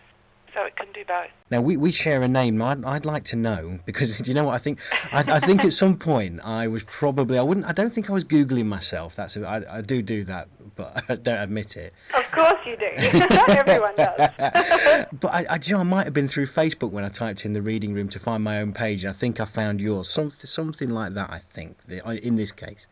[0.54, 1.30] So it can do both.
[1.50, 2.60] Now we, we share a name.
[2.60, 4.80] I'd, I'd like to know because do you know what I think?
[5.12, 8.12] I, I think at some point I was probably I wouldn't I don't think I
[8.12, 9.14] was googling myself.
[9.14, 11.92] That's a, I, I do do that, but I don't admit it.
[12.14, 12.86] Of course you do.
[13.48, 14.16] Everyone does.
[15.12, 17.44] but I, I, do you know, I might have been through Facebook when I typed
[17.44, 20.08] in the reading room to find my own page, and I think I found yours.
[20.08, 21.30] Something something like that.
[21.30, 22.86] I think in this case,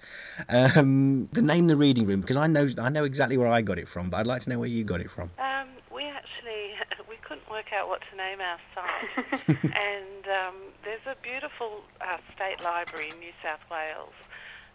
[0.48, 3.78] um, the name the reading room because I know I know exactly where I got
[3.78, 5.30] it from, but I'd like to know where you got it from.
[5.38, 6.74] Um, we actually
[7.08, 10.54] we couldn't work out what to name our site, and um,
[10.84, 14.14] there's a beautiful uh, state library in New South Wales,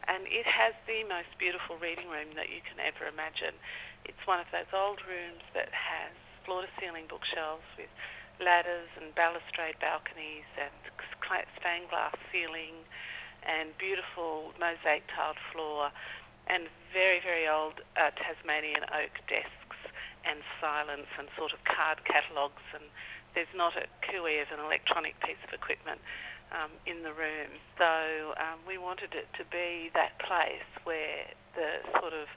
[0.08, 3.56] and it has the most beautiful reading room that you can ever imagine.
[4.04, 6.12] It's one of those old rooms that has
[6.44, 7.92] floor-to-ceiling bookshelves with
[8.44, 10.74] ladders and balustrade balconies and
[11.58, 12.84] stained glass ceiling
[13.48, 15.90] and beautiful mosaic tiled floor
[16.52, 19.80] and very, very old uh, Tasmanian oak desks
[20.28, 22.84] and silence and sort of card catalogues and
[23.34, 26.00] there's not a cooey of an electronic piece of equipment
[26.54, 27.52] um, in the room.
[27.78, 32.30] So um, we wanted it to be that place where the sort of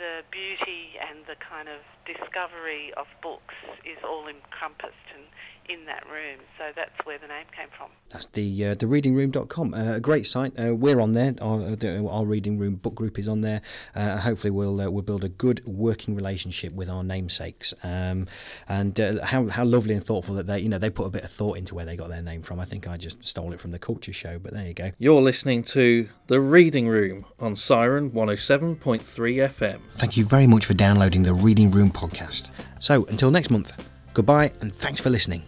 [0.00, 5.28] the beauty and the kind of discovery of books is all encompassed in,
[5.68, 6.38] in that room.
[6.58, 7.90] So that's where the name came from.
[8.10, 10.52] That's the uh, the readingroom.com, uh, a great site.
[10.58, 11.34] Uh, we're on there.
[11.40, 13.62] Our, uh, the, our reading room book group is on there.
[13.94, 17.72] Uh, hopefully, we'll uh, we'll build a good working relationship with our namesakes.
[17.82, 18.26] Um,
[18.68, 21.30] and how how lovely and thoughtful that they you know they put a bit of
[21.30, 22.58] thought into where they got their name from.
[22.58, 24.92] I think I just stole it from the Culture Show, but there you go.
[24.98, 29.80] You're listening to the Reading Room on Siren 107.3 FM.
[29.96, 32.50] Thank you very much for downloading the Reading Room podcast.
[32.80, 33.90] So until next month,
[34.20, 35.44] Goodbye, and thanks for listening.